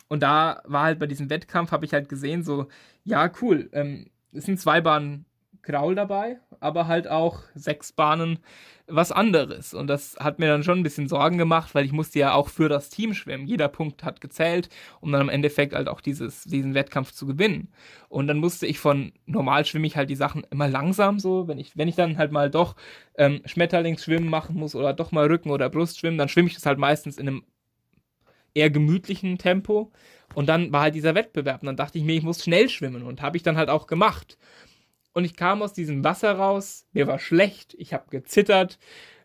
und 0.08 0.24
da 0.24 0.62
war 0.64 0.84
halt 0.84 1.00
bei 1.00 1.08
diesem 1.08 1.30
Wettkampf, 1.30 1.74
habe 1.74 1.84
ich 1.84 1.92
halt 1.92 2.08
gesehen, 2.08 2.44
so, 2.46 2.70
ja, 3.04 3.30
cool, 3.42 3.70
ähm, 3.74 4.10
es 4.32 4.46
sind 4.46 4.62
zwei 4.62 4.80
Bahnen 4.80 5.26
Kraul 5.66 5.96
dabei, 5.96 6.40
aber 6.60 6.88
halt 6.88 7.08
auch 7.08 7.42
sechs 7.56 7.92
Bahnen 7.92 8.40
was 8.88 9.12
anderes. 9.12 9.74
Und 9.74 9.88
das 9.88 10.16
hat 10.20 10.38
mir 10.38 10.48
dann 10.48 10.64
schon 10.64 10.80
ein 10.80 10.84
bisschen 10.84 11.08
Sorgen 11.08 11.38
gemacht, 11.38 11.74
weil 11.74 11.86
ich 11.86 11.92
musste 11.92 12.20
ja 12.20 12.34
auch 12.34 12.50
für 12.50 12.70
das 12.70 12.90
Team 12.90 13.14
schwimmen. 13.16 13.48
Jeder 13.48 13.68
Punkt 13.68 14.04
hat 14.04 14.22
gezählt, 14.22 14.70
um 15.02 15.12
dann 15.12 15.22
im 15.22 15.30
Endeffekt 15.30 15.74
halt 15.74 15.88
auch 15.88 16.02
dieses, 16.02 16.44
diesen 16.44 16.76
Wettkampf 16.76 17.12
zu 17.12 17.26
gewinnen. 17.26 17.70
Und 18.10 18.28
dann 18.28 18.38
musste 18.38 18.68
ich 18.68 18.80
von 18.80 19.12
normal 19.26 19.66
schwimme 19.66 19.88
ich 19.88 19.98
halt 19.98 20.10
die 20.10 20.16
Sachen 20.16 20.46
immer 20.52 20.68
langsam 20.68 21.20
so. 21.20 21.48
Wenn 21.48 21.58
ich, 21.58 21.76
wenn 21.76 21.88
ich 21.88 21.96
dann 21.96 22.18
halt 22.18 22.32
mal 22.32 22.52
doch 22.52 22.76
ähm, 23.18 23.42
Schmetterlingsschwimmen 23.46 24.30
machen 24.30 24.56
muss 24.56 24.76
oder 24.76 24.94
doch 24.94 25.12
mal 25.12 25.26
Rücken- 25.26 25.52
oder 25.52 25.70
Brustschwimmen, 25.70 26.20
dann 26.20 26.30
schwimme 26.30 26.48
ich 26.48 26.54
das 26.54 26.66
halt 26.68 26.78
meistens 26.78 27.18
in 27.18 27.28
einem 27.28 27.44
eher 28.54 28.70
gemütlichen 28.70 29.40
Tempo. 29.40 29.92
Und 30.36 30.48
dann 30.48 30.72
war 30.72 30.82
halt 30.82 30.96
dieser 30.96 31.16
Wettbewerb. 31.16 31.62
Und 31.62 31.68
dann 31.68 31.78
dachte 31.78 31.98
ich 31.98 32.04
mir, 32.04 32.16
ich 32.16 32.24
muss 32.24 32.44
schnell 32.44 32.70
schwimmen. 32.70 33.04
Und 33.04 33.22
habe 33.22 33.38
ich 33.38 33.44
dann 33.44 33.58
halt 33.58 33.70
auch 33.70 33.88
gemacht. 33.88 34.38
Und 35.16 35.24
ich 35.24 35.38
kam 35.38 35.62
aus 35.62 35.72
diesem 35.72 36.04
Wasser 36.04 36.34
raus, 36.34 36.86
mir 36.92 37.08
war 37.08 37.20
schlecht, 37.20 37.74
ich 37.80 37.94
habe 37.94 38.10
gezittert, 38.10 38.78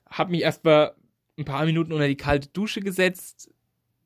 habe 0.08 0.30
mich 0.30 0.42
erst 0.42 0.64
mal 0.64 0.94
ein 1.36 1.44
paar 1.44 1.66
Minuten 1.66 1.92
unter 1.92 2.06
die 2.06 2.16
kalte 2.16 2.48
Dusche 2.48 2.80
gesetzt, 2.80 3.50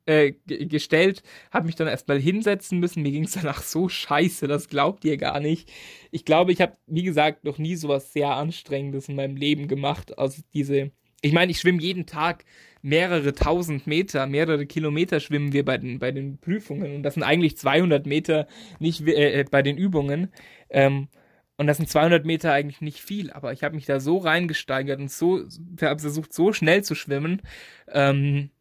äh, 0.07 0.31
gestellt, 0.47 1.21
habe 1.51 1.67
mich 1.67 1.75
dann 1.75 1.87
erstmal 1.87 2.19
hinsetzen 2.19 2.79
müssen. 2.79 3.03
Mir 3.03 3.11
ging 3.11 3.25
es 3.25 3.33
danach 3.33 3.61
so 3.61 3.87
scheiße, 3.87 4.47
das 4.47 4.67
glaubt 4.67 5.05
ihr 5.05 5.17
gar 5.17 5.39
nicht. 5.39 5.71
Ich 6.09 6.25
glaube, 6.25 6.51
ich 6.51 6.59
habe, 6.59 6.73
wie 6.87 7.03
gesagt, 7.03 7.43
noch 7.43 7.59
nie 7.59 7.75
sowas 7.75 8.11
sehr 8.13 8.31
Anstrengendes 8.31 9.07
in 9.07 9.15
meinem 9.15 9.35
Leben 9.35 9.67
gemacht. 9.67 10.17
Also 10.17 10.41
diese, 10.55 10.91
ich 11.21 11.33
meine, 11.33 11.51
ich 11.51 11.59
schwimme 11.59 11.83
jeden 11.83 12.07
Tag 12.07 12.45
mehrere 12.81 13.33
tausend 13.33 13.85
Meter, 13.85 14.25
mehrere 14.25 14.65
Kilometer 14.65 15.19
schwimmen 15.19 15.53
wir 15.53 15.63
bei 15.63 15.77
den, 15.77 15.99
bei 15.99 16.11
den 16.11 16.39
Prüfungen 16.39 16.95
und 16.95 17.03
das 17.03 17.13
sind 17.13 17.23
eigentlich 17.23 17.57
200 17.57 18.07
Meter 18.07 18.47
nicht 18.79 19.07
äh, 19.07 19.41
äh, 19.41 19.43
bei 19.43 19.61
den 19.61 19.77
Übungen. 19.77 20.33
Ähm, 20.71 21.09
und 21.57 21.67
das 21.67 21.77
sind 21.77 21.89
200 21.89 22.25
Meter 22.25 22.51
eigentlich 22.51 22.81
nicht 22.81 22.99
viel, 23.01 23.31
aber 23.31 23.53
ich 23.53 23.63
habe 23.63 23.75
mich 23.75 23.85
da 23.85 23.99
so 23.99 24.17
reingesteigert 24.17 24.99
und 24.99 25.11
so 25.11 25.45
habe 25.81 25.99
versucht, 25.99 26.33
so 26.33 26.51
schnell 26.53 26.83
zu 26.83 26.95
schwimmen, 26.95 27.41
ähm, 27.87 28.51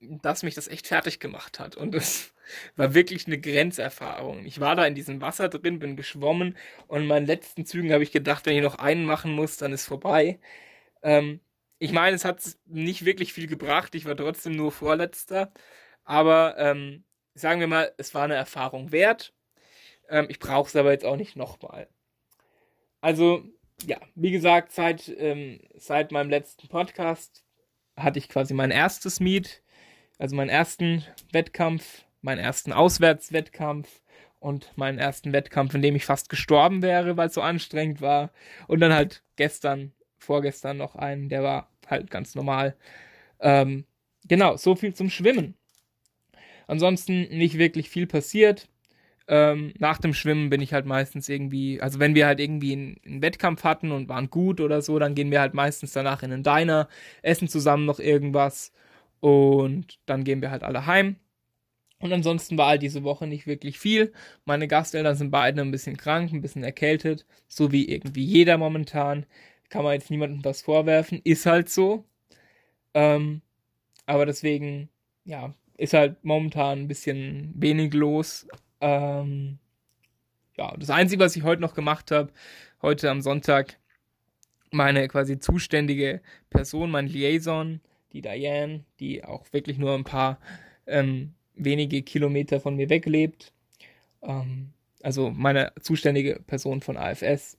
dass 0.00 0.42
mich 0.42 0.54
das 0.54 0.68
echt 0.68 0.86
fertig 0.86 1.18
gemacht 1.20 1.58
hat. 1.58 1.76
Und 1.76 1.94
es 1.94 2.34
war 2.76 2.94
wirklich 2.94 3.26
eine 3.26 3.40
Grenzerfahrung. 3.40 4.44
Ich 4.46 4.60
war 4.60 4.76
da 4.76 4.86
in 4.86 4.94
diesem 4.94 5.20
Wasser 5.20 5.48
drin, 5.48 5.78
bin 5.78 5.96
geschwommen 5.96 6.56
und 6.88 7.02
in 7.02 7.06
meinen 7.06 7.26
letzten 7.26 7.66
Zügen 7.66 7.92
habe 7.92 8.02
ich 8.02 8.12
gedacht, 8.12 8.46
wenn 8.46 8.56
ich 8.56 8.62
noch 8.62 8.76
einen 8.78 9.04
machen 9.04 9.32
muss, 9.32 9.56
dann 9.56 9.72
ist 9.72 9.86
vorbei. 9.86 10.38
Ähm, 11.02 11.40
ich 11.78 11.92
meine, 11.92 12.16
es 12.16 12.24
hat 12.24 12.42
nicht 12.66 13.04
wirklich 13.04 13.32
viel 13.32 13.46
gebracht. 13.46 13.94
Ich 13.94 14.04
war 14.04 14.16
trotzdem 14.16 14.54
nur 14.56 14.72
Vorletzter. 14.72 15.52
Aber 16.04 16.56
ähm, 16.58 17.04
sagen 17.34 17.60
wir 17.60 17.68
mal, 17.68 17.92
es 17.98 18.14
war 18.14 18.24
eine 18.24 18.34
Erfahrung 18.34 18.92
wert. 18.92 19.34
Ähm, 20.08 20.26
ich 20.28 20.38
brauche 20.38 20.68
es 20.68 20.76
aber 20.76 20.92
jetzt 20.92 21.04
auch 21.04 21.16
nicht 21.16 21.36
nochmal. 21.36 21.88
Also, 23.00 23.42
ja, 23.86 23.98
wie 24.14 24.30
gesagt, 24.30 24.72
seit, 24.72 25.08
ähm, 25.18 25.60
seit 25.76 26.12
meinem 26.12 26.30
letzten 26.30 26.68
Podcast 26.68 27.44
hatte 27.96 28.18
ich 28.18 28.28
quasi 28.28 28.54
mein 28.54 28.70
erstes 28.70 29.20
Meet, 29.20 29.62
also 30.18 30.36
meinen 30.36 30.48
ersten 30.50 31.04
Wettkampf, 31.32 32.04
meinen 32.22 32.38
ersten 32.38 32.72
Auswärtswettkampf 32.72 34.02
und 34.40 34.76
meinen 34.76 34.98
ersten 34.98 35.32
Wettkampf, 35.32 35.74
in 35.74 35.82
dem 35.82 35.96
ich 35.96 36.04
fast 36.04 36.28
gestorben 36.28 36.82
wäre, 36.82 37.16
weil 37.16 37.28
es 37.28 37.34
so 37.34 37.42
anstrengend 37.42 38.00
war. 38.00 38.30
Und 38.66 38.80
dann 38.80 38.92
halt 38.92 39.22
gestern, 39.36 39.92
vorgestern 40.18 40.76
noch 40.76 40.96
einen, 40.96 41.28
der 41.28 41.42
war 41.42 41.70
halt 41.86 42.10
ganz 42.10 42.34
normal. 42.34 42.76
Ähm, 43.40 43.84
genau, 44.26 44.56
so 44.56 44.74
viel 44.74 44.94
zum 44.94 45.10
Schwimmen. 45.10 45.54
Ansonsten 46.66 47.28
nicht 47.36 47.58
wirklich 47.58 47.88
viel 47.88 48.06
passiert. 48.06 48.68
Ähm, 49.28 49.74
nach 49.78 49.98
dem 49.98 50.14
Schwimmen 50.14 50.50
bin 50.50 50.62
ich 50.62 50.72
halt 50.72 50.86
meistens 50.86 51.28
irgendwie, 51.28 51.80
also 51.82 51.98
wenn 52.00 52.14
wir 52.14 52.26
halt 52.26 52.40
irgendwie 52.40 52.72
einen, 52.72 52.96
einen, 53.04 53.22
Wettkampf 53.22 53.62
hatten 53.64 53.92
und 53.92 54.08
waren 54.08 54.30
gut 54.30 54.60
oder 54.60 54.80
so, 54.82 54.98
dann 54.98 55.14
gehen 55.14 55.30
wir 55.30 55.40
halt 55.40 55.54
meistens 55.54 55.92
danach 55.92 56.22
in 56.22 56.32
einen 56.32 56.42
Diner, 56.42 56.88
essen 57.22 57.48
zusammen 57.48 57.84
noch 57.84 58.00
irgendwas 58.00 58.72
und 59.20 59.98
dann 60.06 60.24
gehen 60.24 60.40
wir 60.42 60.50
halt 60.50 60.62
alle 60.62 60.86
heim. 60.86 61.16
Und 62.00 62.12
ansonsten 62.12 62.56
war 62.58 62.68
halt 62.68 62.82
diese 62.82 63.02
Woche 63.04 63.26
nicht 63.26 63.46
wirklich 63.46 63.78
viel. 63.78 64.12
Meine 64.44 64.68
Gasteltern 64.68 65.16
sind 65.16 65.30
beide 65.30 65.60
ein 65.60 65.72
bisschen 65.72 65.96
krank, 65.96 66.32
ein 66.32 66.40
bisschen 66.40 66.62
erkältet, 66.64 67.26
so 67.48 67.72
wie 67.72 67.88
irgendwie 67.88 68.24
jeder 68.24 68.56
momentan. 68.58 69.26
Kann 69.68 69.84
man 69.84 69.94
jetzt 69.94 70.10
niemandem 70.10 70.44
was 70.44 70.62
vorwerfen, 70.62 71.20
ist 71.24 71.46
halt 71.46 71.68
so. 71.68 72.04
Ähm, 72.94 73.42
aber 74.06 74.26
deswegen, 74.26 74.88
ja, 75.24 75.54
ist 75.76 75.94
halt 75.94 76.24
momentan 76.24 76.80
ein 76.80 76.88
bisschen 76.88 77.52
wenig 77.56 77.94
los. 77.94 78.46
Ähm, 78.80 79.58
ja, 80.56 80.74
das 80.76 80.90
Einzige, 80.90 81.22
was 81.22 81.36
ich 81.36 81.42
heute 81.42 81.62
noch 81.62 81.74
gemacht 81.74 82.10
habe, 82.10 82.32
heute 82.82 83.10
am 83.10 83.20
Sonntag, 83.20 83.78
meine 84.70 85.08
quasi 85.08 85.38
zuständige 85.38 86.20
Person, 86.50 86.90
mein 86.90 87.06
Liaison, 87.06 87.80
die 88.12 88.22
Diane, 88.22 88.84
die 89.00 89.24
auch 89.24 89.52
wirklich 89.52 89.78
nur 89.78 89.94
ein 89.94 90.04
paar 90.04 90.38
ähm, 90.86 91.34
wenige 91.54 92.02
Kilometer 92.02 92.60
von 92.60 92.76
mir 92.76 92.88
weglebt. 92.90 93.52
Ähm, 94.22 94.72
also 95.02 95.30
meine 95.30 95.72
zuständige 95.80 96.40
Person 96.46 96.80
von 96.80 96.96
AFS, 96.96 97.56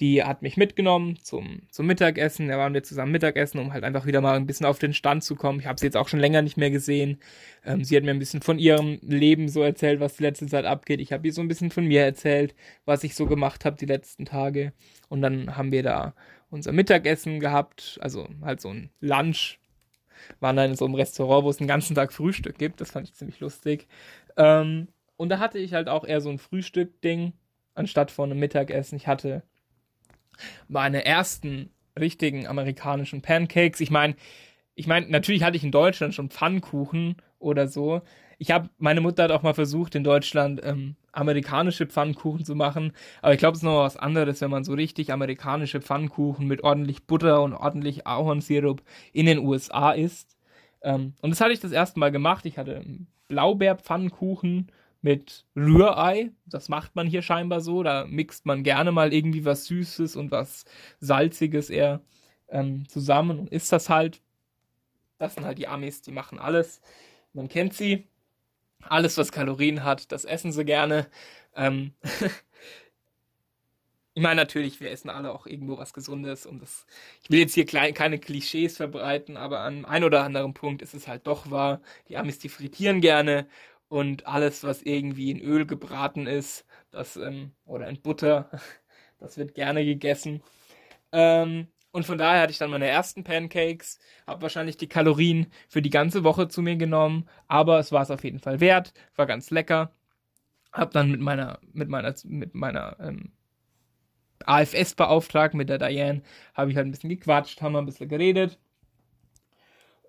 die 0.00 0.24
hat 0.24 0.40
mich 0.40 0.56
mitgenommen 0.56 1.18
zum, 1.22 1.62
zum 1.70 1.86
Mittagessen. 1.86 2.48
Da 2.48 2.56
waren 2.56 2.72
wir 2.72 2.82
zusammen 2.82 3.12
Mittagessen, 3.12 3.60
um 3.60 3.72
halt 3.72 3.84
einfach 3.84 4.06
wieder 4.06 4.22
mal 4.22 4.36
ein 4.36 4.46
bisschen 4.46 4.64
auf 4.64 4.78
den 4.78 4.94
Stand 4.94 5.22
zu 5.22 5.36
kommen. 5.36 5.60
Ich 5.60 5.66
habe 5.66 5.78
sie 5.78 5.86
jetzt 5.86 5.96
auch 5.96 6.08
schon 6.08 6.20
länger 6.20 6.40
nicht 6.40 6.56
mehr 6.56 6.70
gesehen. 6.70 7.20
Ähm, 7.64 7.84
sie 7.84 7.96
hat 7.96 8.04
mir 8.04 8.10
ein 8.10 8.18
bisschen 8.18 8.40
von 8.40 8.58
ihrem 8.58 8.98
Leben 9.02 9.48
so 9.48 9.62
erzählt, 9.62 10.00
was 10.00 10.16
die 10.16 10.22
letzte 10.22 10.46
Zeit 10.46 10.64
abgeht. 10.64 11.00
Ich 11.00 11.12
habe 11.12 11.26
ihr 11.26 11.34
so 11.34 11.42
ein 11.42 11.48
bisschen 11.48 11.70
von 11.70 11.84
mir 11.84 12.02
erzählt, 12.02 12.54
was 12.86 13.04
ich 13.04 13.14
so 13.14 13.26
gemacht 13.26 13.66
habe 13.66 13.76
die 13.76 13.86
letzten 13.86 14.24
Tage. 14.24 14.72
Und 15.08 15.20
dann 15.20 15.56
haben 15.56 15.70
wir 15.70 15.82
da 15.82 16.14
unser 16.48 16.72
Mittagessen 16.72 17.38
gehabt, 17.38 17.98
also 18.00 18.26
halt 18.42 18.60
so 18.60 18.70
ein 18.70 18.90
Lunch. 19.00 19.58
Waren 20.40 20.56
dann 20.56 20.70
in 20.70 20.76
so 20.76 20.86
einem 20.86 20.94
Restaurant, 20.94 21.44
wo 21.44 21.50
es 21.50 21.58
den 21.58 21.66
ganzen 21.66 21.94
Tag 21.94 22.12
Frühstück 22.12 22.58
gibt. 22.58 22.80
Das 22.80 22.90
fand 22.90 23.06
ich 23.06 23.14
ziemlich 23.14 23.40
lustig. 23.40 23.86
Ähm, 24.36 24.88
und 25.16 25.28
da 25.28 25.38
hatte 25.38 25.58
ich 25.58 25.74
halt 25.74 25.88
auch 25.88 26.04
eher 26.04 26.22
so 26.22 26.30
ein 26.30 26.38
Frühstück-Ding 26.38 27.34
anstatt 27.74 28.10
von 28.10 28.30
einem 28.30 28.40
Mittagessen. 28.40 28.96
Ich 28.96 29.06
hatte 29.06 29.42
meine 30.68 31.04
ersten 31.04 31.70
richtigen 31.98 32.46
amerikanischen 32.46 33.22
Pancakes. 33.22 33.80
Ich 33.80 33.90
meine, 33.90 34.14
ich 34.74 34.86
meine, 34.86 35.08
natürlich 35.08 35.42
hatte 35.42 35.56
ich 35.56 35.64
in 35.64 35.72
Deutschland 35.72 36.14
schon 36.14 36.30
Pfannkuchen 36.30 37.16
oder 37.38 37.68
so. 37.68 38.02
Ich 38.38 38.50
habe, 38.50 38.70
meine 38.78 39.02
Mutter 39.02 39.24
hat 39.24 39.32
auch 39.32 39.42
mal 39.42 39.54
versucht, 39.54 39.94
in 39.94 40.04
Deutschland 40.04 40.60
ähm, 40.64 40.96
amerikanische 41.12 41.86
Pfannkuchen 41.86 42.44
zu 42.44 42.54
machen. 42.54 42.92
Aber 43.20 43.34
ich 43.34 43.38
glaube, 43.38 43.52
es 43.52 43.58
ist 43.58 43.64
noch 43.64 43.82
was 43.82 43.96
anderes, 43.96 44.40
wenn 44.40 44.50
man 44.50 44.64
so 44.64 44.72
richtig 44.72 45.12
amerikanische 45.12 45.82
Pfannkuchen 45.82 46.46
mit 46.46 46.64
ordentlich 46.64 47.06
Butter 47.06 47.42
und 47.42 47.52
ordentlich 47.52 48.06
Ahornsirup 48.06 48.82
in 49.12 49.26
den 49.26 49.38
USA 49.38 49.92
isst. 49.92 50.38
Ähm, 50.82 51.14
und 51.20 51.30
das 51.30 51.40
hatte 51.40 51.52
ich 51.52 51.60
das 51.60 51.72
erste 51.72 52.00
Mal 52.00 52.10
gemacht. 52.10 52.46
Ich 52.46 52.56
hatte 52.56 52.82
Blaubeerpfannkuchen 53.28 54.72
mit 55.02 55.46
Rührei. 55.56 56.30
Das 56.46 56.68
macht 56.68 56.96
man 56.96 57.06
hier 57.06 57.22
scheinbar 57.22 57.60
so. 57.60 57.82
Da 57.82 58.06
mixt 58.06 58.46
man 58.46 58.62
gerne 58.62 58.92
mal 58.92 59.12
irgendwie 59.12 59.44
was 59.44 59.66
Süßes 59.66 60.16
und 60.16 60.30
was 60.30 60.64
Salziges 61.00 61.70
eher 61.70 62.00
ähm, 62.48 62.88
zusammen 62.88 63.38
und 63.40 63.50
isst 63.50 63.72
das 63.72 63.88
halt. 63.88 64.20
Das 65.18 65.34
sind 65.34 65.44
halt 65.44 65.58
die 65.58 65.68
Amis, 65.68 66.02
die 66.02 66.12
machen 66.12 66.38
alles. 66.38 66.80
Man 67.32 67.48
kennt 67.48 67.74
sie. 67.74 68.06
Alles, 68.82 69.18
was 69.18 69.30
Kalorien 69.32 69.84
hat, 69.84 70.10
das 70.10 70.24
essen 70.24 70.52
sie 70.52 70.64
gerne. 70.64 71.06
Ähm 71.54 71.92
ich 74.14 74.22
meine 74.22 74.40
natürlich, 74.40 74.80
wir 74.80 74.90
essen 74.90 75.10
alle 75.10 75.32
auch 75.32 75.46
irgendwo 75.46 75.76
was 75.78 75.92
Gesundes 75.92 76.46
und 76.46 76.62
das, 76.62 76.86
ich 77.22 77.30
will 77.30 77.40
jetzt 77.40 77.54
hier 77.54 77.66
klein, 77.66 77.92
keine 77.94 78.18
Klischees 78.18 78.76
verbreiten, 78.78 79.36
aber 79.36 79.60
an 79.60 79.84
einem 79.84 80.06
oder 80.06 80.24
anderen 80.24 80.54
Punkt 80.54 80.80
ist 80.82 80.94
es 80.94 81.08
halt 81.08 81.26
doch 81.26 81.50
wahr. 81.50 81.80
Die 82.08 82.16
Amis, 82.16 82.38
die 82.38 82.48
frittieren 82.48 83.00
gerne 83.02 83.46
und 83.90 84.26
alles, 84.28 84.64
was 84.64 84.82
irgendwie 84.82 85.32
in 85.32 85.40
Öl 85.42 85.66
gebraten 85.66 86.26
ist, 86.28 86.66
das, 86.92 87.16
ähm, 87.18 87.52
oder 87.66 87.88
in 87.88 88.00
Butter, 88.02 88.50
das 89.20 89.38
wird 89.38 89.54
gerne 89.54 89.84
gegessen. 89.84 90.42
Ähm, 91.12 91.68
und 91.92 92.06
von 92.06 92.18
daher 92.18 92.42
hatte 92.42 92.52
ich 92.52 92.58
dann 92.58 92.70
meine 92.70 92.88
ersten 92.88 93.24
Pancakes, 93.24 93.98
habe 94.26 94.42
wahrscheinlich 94.42 94.76
die 94.78 94.88
Kalorien 94.88 95.48
für 95.68 95.82
die 95.82 95.90
ganze 95.90 96.24
Woche 96.24 96.48
zu 96.48 96.62
mir 96.62 96.76
genommen, 96.76 97.28
aber 97.48 97.80
es 97.80 97.92
war 97.92 98.02
es 98.02 98.10
auf 98.12 98.24
jeden 98.24 98.40
Fall 98.40 98.60
wert, 98.60 98.94
war 99.16 99.26
ganz 99.26 99.50
lecker. 99.50 99.92
Hab 100.72 100.92
dann 100.92 101.10
mit 101.10 101.20
meiner, 101.20 101.60
mit 101.72 101.88
meiner, 101.88 102.14
mit 102.24 102.54
meiner 102.54 102.96
ähm, 103.00 103.32
AFS 104.44 104.94
beauftragt, 104.94 105.54
mit 105.54 105.68
der 105.70 105.78
Diane, 105.78 106.22
habe 106.54 106.70
ich 106.70 106.76
halt 106.76 106.86
ein 106.86 106.90
bisschen 106.90 107.08
gequatscht, 107.10 107.62
haben 107.62 107.72
wir 107.72 107.78
ein 107.78 107.86
bisschen 107.86 108.08
geredet, 108.08 108.58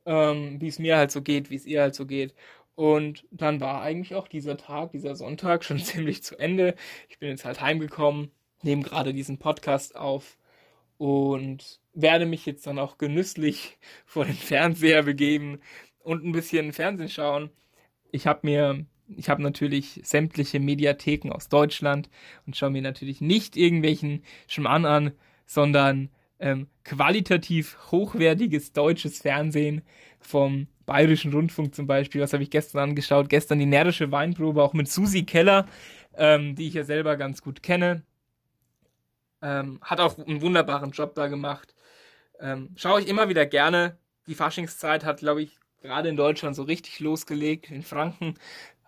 ähm, 0.06 0.60
wie 0.60 0.68
es 0.68 0.80
mir 0.80 0.98
halt 0.98 1.12
so 1.12 1.22
geht, 1.22 1.50
wie 1.50 1.56
es 1.56 1.66
ihr 1.66 1.82
halt 1.82 1.96
so 1.96 2.06
geht. 2.06 2.34
Und 2.76 3.26
dann 3.32 3.60
war 3.60 3.82
eigentlich 3.82 4.16
auch 4.16 4.28
dieser 4.28 4.58
Tag, 4.58 4.92
dieser 4.92 5.16
Sonntag 5.16 5.64
schon 5.66 5.80
ziemlich 5.80 6.24
zu 6.24 6.38
Ende. 6.38 6.76
Ich 7.10 7.20
bin 7.20 7.30
jetzt 7.30 7.46
halt 7.46 7.62
heimgekommen, 7.62 8.32
nehme 8.64 8.84
gerade 8.84 9.14
diesen 9.14 9.38
Podcast 9.38 9.96
auf 9.96 10.38
und 10.98 11.80
werde 11.94 12.26
mich 12.26 12.46
jetzt 12.46 12.68
dann 12.68 12.80
auch 12.80 12.98
genüsslich 12.98 13.78
vor 14.06 14.26
den 14.26 14.36
Fernseher 14.36 15.04
begeben 15.04 15.60
und 16.04 16.24
ein 16.24 16.32
bisschen 16.32 16.74
Fernsehen 16.74 17.10
schauen. 17.10 17.50
Ich 18.12 18.28
habe 18.28 18.42
mir, 18.44 18.86
ich 19.08 19.30
habe 19.30 19.42
natürlich 19.42 20.02
sämtliche 20.04 20.60
Mediatheken 20.60 21.32
aus 21.32 21.50
Deutschland 21.50 22.10
und 22.46 22.58
schaue 22.58 22.72
mir 22.72 22.82
natürlich 22.82 23.22
nicht 23.22 23.56
irgendwelchen 23.58 24.24
Schmarrn 24.48 24.86
an, 24.86 25.12
sondern 25.46 26.10
ähm, 26.40 26.68
qualitativ 26.84 27.78
hochwertiges 27.92 28.74
deutsches 28.74 29.20
Fernsehen 29.20 29.84
vom 30.20 30.68
Bayerischen 30.92 31.32
Rundfunk 31.32 31.74
zum 31.74 31.88
Beispiel, 31.88 32.20
was 32.20 32.34
habe 32.34 32.44
ich 32.44 32.50
gestern 32.50 32.90
angeschaut? 32.90 33.30
Gestern 33.30 33.60
die 33.60 33.66
närrische 33.66 34.12
Weinprobe, 34.12 34.62
auch 34.62 34.74
mit 34.74 34.90
Susi 34.92 35.24
Keller, 35.24 35.66
ähm, 36.18 36.54
die 36.58 36.68
ich 36.68 36.74
ja 36.74 36.84
selber 36.84 37.16
ganz 37.16 37.42
gut 37.42 37.64
kenne. 37.64 38.04
Ähm, 39.42 39.80
hat 39.82 40.02
auch 40.02 40.18
einen 40.18 40.42
wunderbaren 40.42 40.92
Job 40.92 41.16
da 41.16 41.28
gemacht. 41.28 41.74
Ähm, 42.42 42.72
schaue 42.76 43.00
ich 43.00 43.08
immer 43.08 43.30
wieder 43.30 43.46
gerne. 43.46 44.00
Die 44.28 44.36
Faschingszeit 44.36 45.06
hat, 45.06 45.20
glaube 45.20 45.44
ich, 45.44 45.58
gerade 45.82 46.10
in 46.10 46.18
Deutschland 46.18 46.58
so 46.58 46.64
richtig 46.64 47.00
losgelegt, 47.00 47.72
in 47.72 47.84
Franken. 47.84 48.36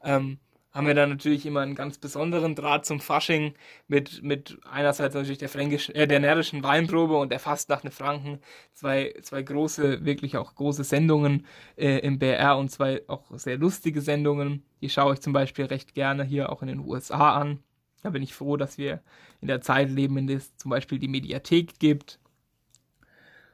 Ähm, 0.03 0.39
haben 0.73 0.87
wir 0.87 0.95
dann 0.95 1.09
natürlich 1.09 1.45
immer 1.45 1.61
einen 1.61 1.75
ganz 1.75 1.99
besonderen 1.99 2.55
Draht 2.55 2.85
zum 2.85 2.99
Fasching 2.99 3.53
mit, 3.87 4.23
mit 4.23 4.57
einerseits 4.69 5.13
natürlich 5.13 5.37
der 5.37 5.53
äh, 5.55 6.07
der 6.07 6.19
närrischen 6.19 6.63
Weinprobe 6.63 7.15
und 7.15 7.31
der 7.31 7.39
Fastnacht 7.39 7.85
in 7.85 7.91
Franken. 7.91 8.39
Zwei, 8.73 9.13
zwei 9.21 9.43
große, 9.43 10.03
wirklich 10.03 10.35
auch 10.35 10.55
große 10.55 10.83
Sendungen 10.83 11.45
äh, 11.77 11.99
im 11.99 12.17
BR 12.17 12.57
und 12.57 12.69
zwei 12.69 13.03
auch 13.07 13.25
sehr 13.37 13.57
lustige 13.57 14.01
Sendungen. 14.01 14.65
Die 14.81 14.89
schaue 14.89 15.13
ich 15.13 15.21
zum 15.21 15.31
Beispiel 15.31 15.65
recht 15.65 15.93
gerne 15.93 16.23
hier 16.23 16.51
auch 16.51 16.63
in 16.63 16.67
den 16.69 16.79
USA 16.79 17.35
an. 17.35 17.59
Da 18.01 18.09
bin 18.09 18.23
ich 18.23 18.33
froh, 18.33 18.57
dass 18.57 18.77
wir 18.79 19.01
in 19.41 19.47
der 19.47 19.61
Zeit 19.61 19.89
leben, 19.91 20.17
in 20.17 20.27
der 20.27 20.37
es 20.37 20.57
zum 20.57 20.71
Beispiel 20.71 20.97
die 20.97 21.07
Mediathek 21.07 21.79
gibt. 21.79 22.19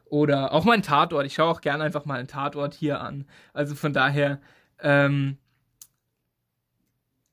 Oder 0.05 0.53
auch 0.53 0.63
mein 0.63 0.81
Tatort. 0.81 1.25
Ich 1.25 1.35
schaue 1.35 1.51
auch 1.51 1.61
gerne 1.61 1.83
einfach 1.83 2.05
mal 2.05 2.17
einen 2.17 2.27
Tatort 2.27 2.73
hier 2.73 3.01
an. 3.01 3.25
Also 3.53 3.75
von 3.75 3.93
daher, 3.93 4.39
ähm, 4.81 5.37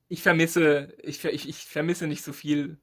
ich 0.09 0.23
vermisse, 0.23 0.95
ich, 1.03 1.25
ich, 1.25 1.49
ich 1.49 1.65
vermisse 1.67 2.07
nicht 2.07 2.23
so 2.23 2.33
viel. 2.33 2.79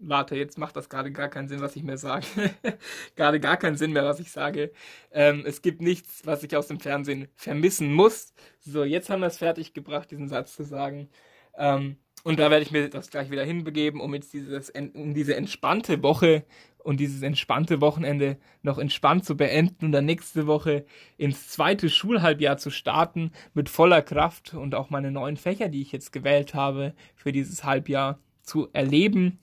Warte, 0.00 0.36
jetzt 0.36 0.58
macht 0.58 0.76
das 0.76 0.88
gerade 0.88 1.10
gar 1.12 1.28
keinen 1.28 1.48
Sinn, 1.48 1.60
was 1.60 1.74
ich 1.76 1.82
mir 1.82 1.98
sage. 1.98 2.26
gerade 3.16 3.40
gar 3.40 3.56
keinen 3.56 3.76
Sinn 3.76 3.92
mehr, 3.92 4.04
was 4.04 4.20
ich 4.20 4.30
sage. 4.30 4.72
Ähm, 5.10 5.44
es 5.46 5.62
gibt 5.62 5.82
nichts, 5.82 6.24
was 6.24 6.42
ich 6.44 6.56
aus 6.56 6.68
dem 6.68 6.80
Fernsehen 6.80 7.28
vermissen 7.36 7.92
muss. 7.92 8.32
So, 8.60 8.84
jetzt 8.84 9.10
haben 9.10 9.20
wir 9.20 9.26
es 9.28 9.38
fertig 9.38 9.74
gebracht, 9.74 10.10
diesen 10.10 10.28
Satz 10.28 10.54
zu 10.54 10.64
sagen. 10.64 11.10
Ähm, 11.56 11.98
und 12.28 12.38
da 12.38 12.50
werde 12.50 12.62
ich 12.62 12.72
mir 12.72 12.90
das 12.90 13.08
gleich 13.08 13.30
wieder 13.30 13.42
hinbegeben, 13.42 14.02
um 14.02 14.12
jetzt 14.12 14.34
dieses, 14.34 14.68
um 14.68 15.14
diese 15.14 15.34
entspannte 15.34 16.02
Woche 16.02 16.44
und 16.76 17.00
dieses 17.00 17.22
entspannte 17.22 17.80
Wochenende 17.80 18.36
noch 18.60 18.76
entspannt 18.76 19.24
zu 19.24 19.34
beenden 19.34 19.86
und 19.86 19.92
dann 19.92 20.04
nächste 20.04 20.46
Woche 20.46 20.84
ins 21.16 21.48
zweite 21.48 21.88
Schulhalbjahr 21.88 22.58
zu 22.58 22.68
starten 22.68 23.32
mit 23.54 23.70
voller 23.70 24.02
Kraft 24.02 24.52
und 24.52 24.74
auch 24.74 24.90
meine 24.90 25.10
neuen 25.10 25.38
Fächer, 25.38 25.70
die 25.70 25.80
ich 25.80 25.90
jetzt 25.90 26.12
gewählt 26.12 26.52
habe, 26.52 26.92
für 27.14 27.32
dieses 27.32 27.64
Halbjahr 27.64 28.18
zu 28.42 28.68
erleben. 28.74 29.38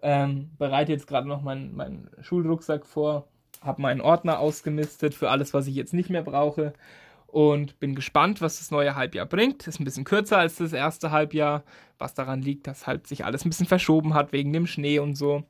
Ähm, 0.00 0.52
bereite 0.58 0.92
jetzt 0.92 1.08
gerade 1.08 1.26
noch 1.26 1.42
meinen 1.42 1.74
mein 1.74 2.08
Schulrucksack 2.20 2.86
vor, 2.86 3.26
habe 3.62 3.82
meinen 3.82 4.00
Ordner 4.00 4.38
ausgemistet 4.38 5.12
für 5.12 5.30
alles, 5.30 5.54
was 5.54 5.66
ich 5.66 5.74
jetzt 5.74 5.92
nicht 5.92 6.08
mehr 6.08 6.22
brauche 6.22 6.72
und 7.28 7.78
bin 7.78 7.94
gespannt, 7.94 8.40
was 8.40 8.58
das 8.58 8.70
neue 8.70 8.96
Halbjahr 8.96 9.26
bringt. 9.26 9.66
Ist 9.66 9.78
ein 9.78 9.84
bisschen 9.84 10.04
kürzer 10.04 10.38
als 10.38 10.56
das 10.56 10.72
erste 10.72 11.10
Halbjahr, 11.10 11.62
was 11.98 12.14
daran 12.14 12.42
liegt, 12.42 12.66
dass 12.66 12.86
halt 12.86 13.06
sich 13.06 13.24
alles 13.24 13.44
ein 13.44 13.50
bisschen 13.50 13.66
verschoben 13.66 14.14
hat 14.14 14.32
wegen 14.32 14.52
dem 14.52 14.66
Schnee 14.66 14.98
und 14.98 15.14
so. 15.14 15.44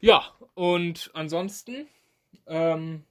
Ja, 0.00 0.22
und 0.54 1.10
ansonsten, 1.14 1.86
ähm, 2.46 3.04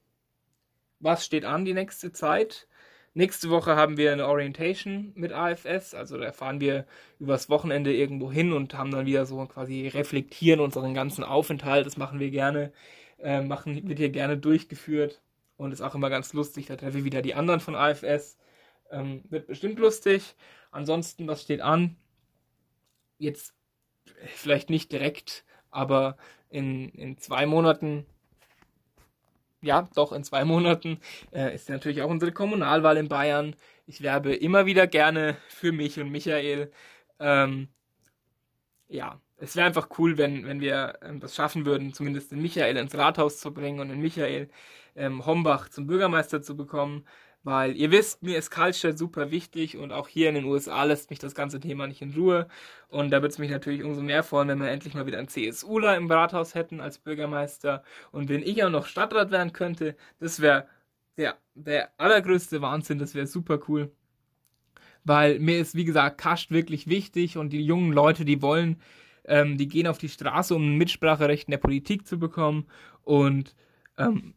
was 1.00 1.26
steht 1.26 1.46
an 1.46 1.66
die 1.66 1.74
nächste 1.74 2.12
Zeit? 2.12 2.68
Nächste 3.16 3.50
Woche 3.50 3.76
haben 3.76 3.98
wir 3.98 4.14
eine 4.14 4.28
Orientation 4.28 5.12
mit 5.16 5.34
AFS, 5.34 5.96
also 5.96 6.18
da 6.20 6.32
fahren 6.32 6.62
wir 6.62 6.86
übers 7.20 7.50
Wochenende 7.50 7.92
irgendwo 7.92 8.32
hin 8.32 8.54
und 8.54 8.76
haben 8.76 8.92
dann 8.92 9.08
wieder 9.08 9.26
so 9.26 9.44
quasi 9.48 9.88
reflektieren 9.88 10.60
unseren 10.60 10.94
ganzen 10.94 11.24
Aufenthalt. 11.24 11.88
Das 11.88 11.98
machen 11.98 12.20
wir 12.20 12.30
gerne, 12.30 12.72
äh, 13.18 13.42
machen, 13.42 13.90
wird 13.90 13.98
hier 13.98 14.12
gerne 14.12 14.38
durchgeführt 14.38 15.22
und 15.60 15.74
ist 15.74 15.82
auch 15.82 15.94
immer 15.94 16.10
ganz 16.10 16.32
lustig. 16.34 16.68
Da 16.68 16.78
treffe 16.78 17.00
ich 17.00 17.04
wieder 17.04 17.22
die 17.22 17.36
anderen 17.36 17.60
von 17.60 17.76
AFS. 17.76 18.38
Ähm, 18.92 19.24
wird 19.30 19.48
bestimmt 19.48 19.78
lustig. 19.78 20.36
Ansonsten, 20.72 21.28
was 21.28 21.44
steht 21.44 21.60
an? 21.60 21.98
Jetzt 23.18 23.54
vielleicht 24.36 24.70
nicht 24.70 24.92
direkt, 24.92 25.44
aber 25.70 26.18
in, 26.50 26.90
in 26.90 27.18
zwei 27.18 27.46
Monaten, 27.46 28.06
ja, 29.62 29.90
doch 29.96 30.14
in 30.14 30.24
zwei 30.24 30.46
Monaten, 30.46 31.02
äh, 31.34 31.54
ist 31.54 31.70
natürlich 31.70 32.02
auch 32.02 32.10
unsere 32.10 32.32
Kommunalwahl 32.32 32.96
in 32.96 33.10
Bayern. 33.10 33.54
Ich 33.86 34.02
werbe 34.02 34.34
immer 34.34 34.66
wieder 34.66 34.88
gerne 34.88 35.36
für 35.50 35.74
mich 35.74 36.00
und 36.00 36.10
Michael. 36.10 36.72
Ähm, 37.20 37.68
ja, 38.90 39.22
es 39.38 39.56
wäre 39.56 39.68
einfach 39.68 39.90
cool, 40.00 40.18
wenn, 40.18 40.46
wenn 40.46 40.62
wir 40.62 41.00
ähm, 41.02 41.20
das 41.20 41.36
schaffen 41.36 41.66
würden, 41.66 41.94
zumindest 41.94 42.32
den 42.32 42.42
Michael 42.42 42.78
ins 42.78 42.96
Rathaus 42.98 43.40
zu 43.40 43.54
bringen 43.54 43.80
und 43.80 43.90
den 43.90 44.02
Michael 44.02 44.50
ähm, 44.96 45.26
Hombach 45.26 45.70
zum 45.70 45.88
Bürgermeister 45.88 46.42
zu 46.42 46.56
bekommen. 46.58 47.06
Weil 47.44 47.78
ihr 47.78 47.90
wisst, 47.92 48.22
mir 48.22 48.38
ist 48.38 48.52
Culture 48.52 48.98
super 48.98 49.32
wichtig 49.32 49.78
und 49.78 49.94
auch 49.94 50.10
hier 50.10 50.28
in 50.28 50.36
den 50.36 50.44
USA 50.44 50.84
lässt 50.84 51.10
mich 51.10 51.20
das 51.20 51.36
ganze 51.36 51.62
Thema 51.62 51.88
nicht 51.88 52.02
in 52.02 52.14
Ruhe. 52.14 52.50
Und 52.90 53.12
da 53.12 53.18
würde 53.22 53.30
es 53.30 53.38
mich 53.38 53.50
natürlich 53.50 53.84
umso 53.84 54.02
mehr 54.02 54.24
freuen, 54.24 54.50
wenn 54.50 54.60
wir 54.60 54.70
endlich 54.70 54.94
mal 54.94 55.06
wieder 55.06 55.20
einen 55.20 55.30
CSUler 55.30 55.96
im 55.96 56.12
Rathaus 56.12 56.54
hätten 56.54 56.82
als 56.82 56.98
Bürgermeister. 57.00 57.84
Und 58.12 58.28
wenn 58.30 58.44
ich 58.44 58.62
auch 58.64 58.70
noch 58.70 58.86
Stadtrat 58.88 59.32
werden 59.32 59.54
könnte, 59.54 59.96
das 60.20 60.42
wäre 60.42 60.68
der, 61.18 61.38
der 61.54 61.92
allergrößte 61.98 62.62
Wahnsinn, 62.62 63.00
das 63.00 63.16
wäre 63.16 63.28
super 63.28 63.60
cool. 63.70 63.92
Weil 65.04 65.40
mir 65.40 65.60
ist, 65.60 65.76
wie 65.76 65.86
gesagt, 65.86 66.18
Kascht 66.18 66.52
wirklich 66.52 66.88
wichtig 66.88 67.38
und 67.38 67.52
die 67.52 67.64
jungen 67.64 67.94
Leute, 67.94 68.26
die 68.26 68.42
wollen, 68.42 68.78
ähm, 69.26 69.58
die 69.58 69.68
gehen 69.68 69.88
auf 69.88 69.98
die 69.98 70.10
Straße, 70.10 70.54
um 70.56 70.64
ein 70.64 70.78
Mitspracherecht 70.78 71.48
in 71.48 71.52
der 71.52 71.58
Politik 71.58 72.08
zu 72.08 72.20
bekommen. 72.20 72.66
Und 73.04 73.56
ähm, 73.98 74.34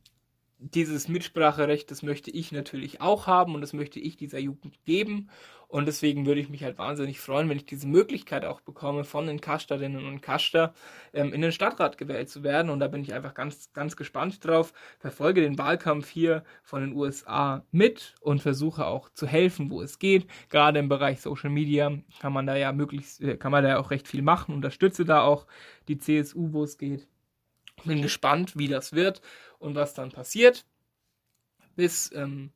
dieses 0.63 1.09
Mitspracherecht, 1.09 1.91
das 1.91 2.03
möchte 2.03 2.31
ich 2.31 2.53
natürlich 2.53 3.01
auch 3.01 3.27
haben 3.27 3.55
und 3.55 3.61
das 3.61 3.73
möchte 3.73 3.99
ich 3.99 4.17
dieser 4.17 4.39
Jugend 4.39 4.85
geben. 4.85 5.29
Und 5.67 5.87
deswegen 5.87 6.27
würde 6.27 6.41
ich 6.41 6.51
mich 6.51 6.63
halt 6.65 6.77
wahnsinnig 6.77 7.19
freuen, 7.19 7.49
wenn 7.49 7.57
ich 7.57 7.65
diese 7.65 7.89
Möglichkeit 7.89 8.45
auch 8.45 8.61
bekomme, 8.61 9.05
von 9.05 9.27
den 9.27 9.41
Kasterinnen 9.41 10.05
und 10.05 10.21
Kaster 10.21 10.75
ähm, 11.15 11.33
in 11.33 11.41
den 11.41 11.51
Stadtrat 11.51 11.97
gewählt 11.97 12.29
zu 12.29 12.43
werden. 12.43 12.71
Und 12.71 12.79
da 12.81 12.89
bin 12.89 13.01
ich 13.01 13.15
einfach 13.15 13.33
ganz, 13.33 13.73
ganz 13.73 13.97
gespannt 13.97 14.45
drauf. 14.45 14.75
Verfolge 14.99 15.41
den 15.41 15.57
Wahlkampf 15.57 16.11
hier 16.11 16.45
von 16.63 16.83
den 16.83 16.93
USA 16.93 17.65
mit 17.71 18.15
und 18.21 18.43
versuche 18.43 18.85
auch 18.85 19.09
zu 19.15 19.27
helfen, 19.27 19.71
wo 19.71 19.81
es 19.81 19.99
geht. 19.99 20.27
Gerade 20.51 20.79
im 20.79 20.91
Bereich 20.91 21.23
Social 21.23 21.49
Media 21.49 21.91
kann 22.21 22.35
man 22.35 22.47
da 22.47 22.55
ja 22.55 22.73
möglichst, 22.73 23.23
äh, 23.23 23.39
kann 23.39 23.51
man 23.51 23.65
da 23.65 23.71
ja 23.71 23.79
auch 23.79 23.91
recht 23.91 24.07
viel 24.07 24.23
machen. 24.23 24.55
Unterstütze 24.55 25.07
da 25.07 25.23
auch 25.23 25.47
die 25.89 25.97
CSU, 25.97 26.53
wo 26.53 26.65
es 26.65 26.77
geht. 26.77 27.09
Bin 27.87 28.03
gespannt, 28.03 28.59
wie 28.59 28.69
das 28.69 28.93
wird 28.93 29.23
und 29.63 29.75
was 29.75 29.95
dann 29.95 30.11
passiert. 30.11 30.67
Bis, 31.77 32.11
ähm, 32.13 32.53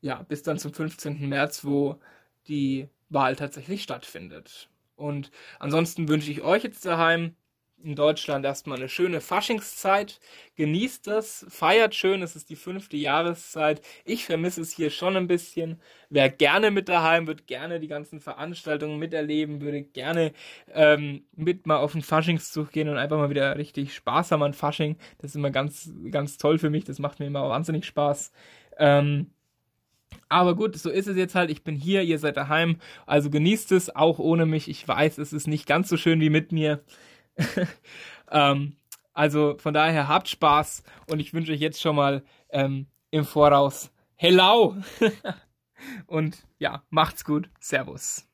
ja, 0.00 0.22
bis 0.22 0.42
dann 0.42 0.58
zum 0.58 0.72
15. 0.74 1.28
März, 1.28 1.64
wo 1.64 2.00
die 2.48 2.88
Wahl 3.08 3.36
tatsächlich 3.36 3.82
stattfindet. 3.82 4.68
Und 4.96 5.30
ansonsten 5.60 6.08
wünsche 6.08 6.30
ich 6.30 6.42
euch 6.42 6.64
jetzt 6.64 6.84
daheim 6.84 7.36
in 7.82 7.94
Deutschland 7.94 8.44
erstmal 8.44 8.78
eine 8.78 8.88
schöne 8.88 9.20
Faschingszeit. 9.20 10.20
Genießt 10.56 11.06
das, 11.06 11.46
feiert 11.48 11.94
schön, 11.94 12.22
es 12.22 12.36
ist 12.36 12.50
die 12.50 12.56
fünfte 12.56 12.96
Jahreszeit. 12.96 13.80
Ich 14.04 14.24
vermisse 14.24 14.60
es 14.60 14.72
hier 14.72 14.90
schon 14.90 15.16
ein 15.16 15.28
bisschen. 15.28 15.80
Wer 16.10 16.28
gerne 16.30 16.70
mit 16.70 16.88
daheim, 16.88 17.26
wird 17.26 17.46
gerne 17.46 17.80
die 17.80 17.88
ganzen 17.88 18.20
Veranstaltungen 18.20 18.98
miterleben, 18.98 19.60
würde 19.60 19.82
gerne 19.82 20.32
ähm, 20.72 21.24
mit 21.36 21.66
mal 21.66 21.76
auf 21.76 21.92
den 21.92 22.02
Faschingszug 22.02 22.72
gehen 22.72 22.88
und 22.88 22.98
einfach 22.98 23.18
mal 23.18 23.30
wieder 23.30 23.56
richtig 23.56 23.94
Spaß 23.94 24.32
haben 24.32 24.42
an 24.42 24.54
Fasching. 24.54 24.96
Das 25.18 25.30
ist 25.30 25.36
immer 25.36 25.50
ganz, 25.50 25.92
ganz 26.10 26.38
toll 26.38 26.58
für 26.58 26.70
mich. 26.70 26.84
Das 26.84 26.98
macht 26.98 27.20
mir 27.20 27.26
immer 27.26 27.48
wahnsinnig 27.48 27.86
Spaß. 27.86 28.32
Ähm, 28.78 29.30
aber 30.28 30.54
gut, 30.54 30.76
so 30.76 30.90
ist 30.90 31.06
es 31.06 31.16
jetzt 31.16 31.34
halt. 31.34 31.50
Ich 31.50 31.64
bin 31.64 31.76
hier, 31.76 32.02
ihr 32.02 32.18
seid 32.18 32.36
daheim. 32.36 32.76
Also 33.06 33.30
genießt 33.30 33.72
es 33.72 33.94
auch 33.94 34.18
ohne 34.18 34.46
mich. 34.46 34.68
Ich 34.68 34.86
weiß, 34.86 35.18
es 35.18 35.32
ist 35.32 35.46
nicht 35.46 35.66
ganz 35.66 35.88
so 35.88 35.96
schön 35.96 36.20
wie 36.20 36.30
mit 36.30 36.52
mir. 36.52 36.82
ähm, 38.30 38.76
also 39.12 39.56
von 39.58 39.74
daher 39.74 40.08
habt 40.08 40.28
Spaß 40.28 40.82
und 41.10 41.20
ich 41.20 41.34
wünsche 41.34 41.52
euch 41.52 41.60
jetzt 41.60 41.80
schon 41.80 41.96
mal 41.96 42.22
ähm, 42.50 42.86
im 43.10 43.24
Voraus 43.24 43.90
Hello! 44.20 44.76
und 46.06 46.44
ja, 46.58 46.82
macht's 46.90 47.24
gut. 47.24 47.48
Servus. 47.60 48.26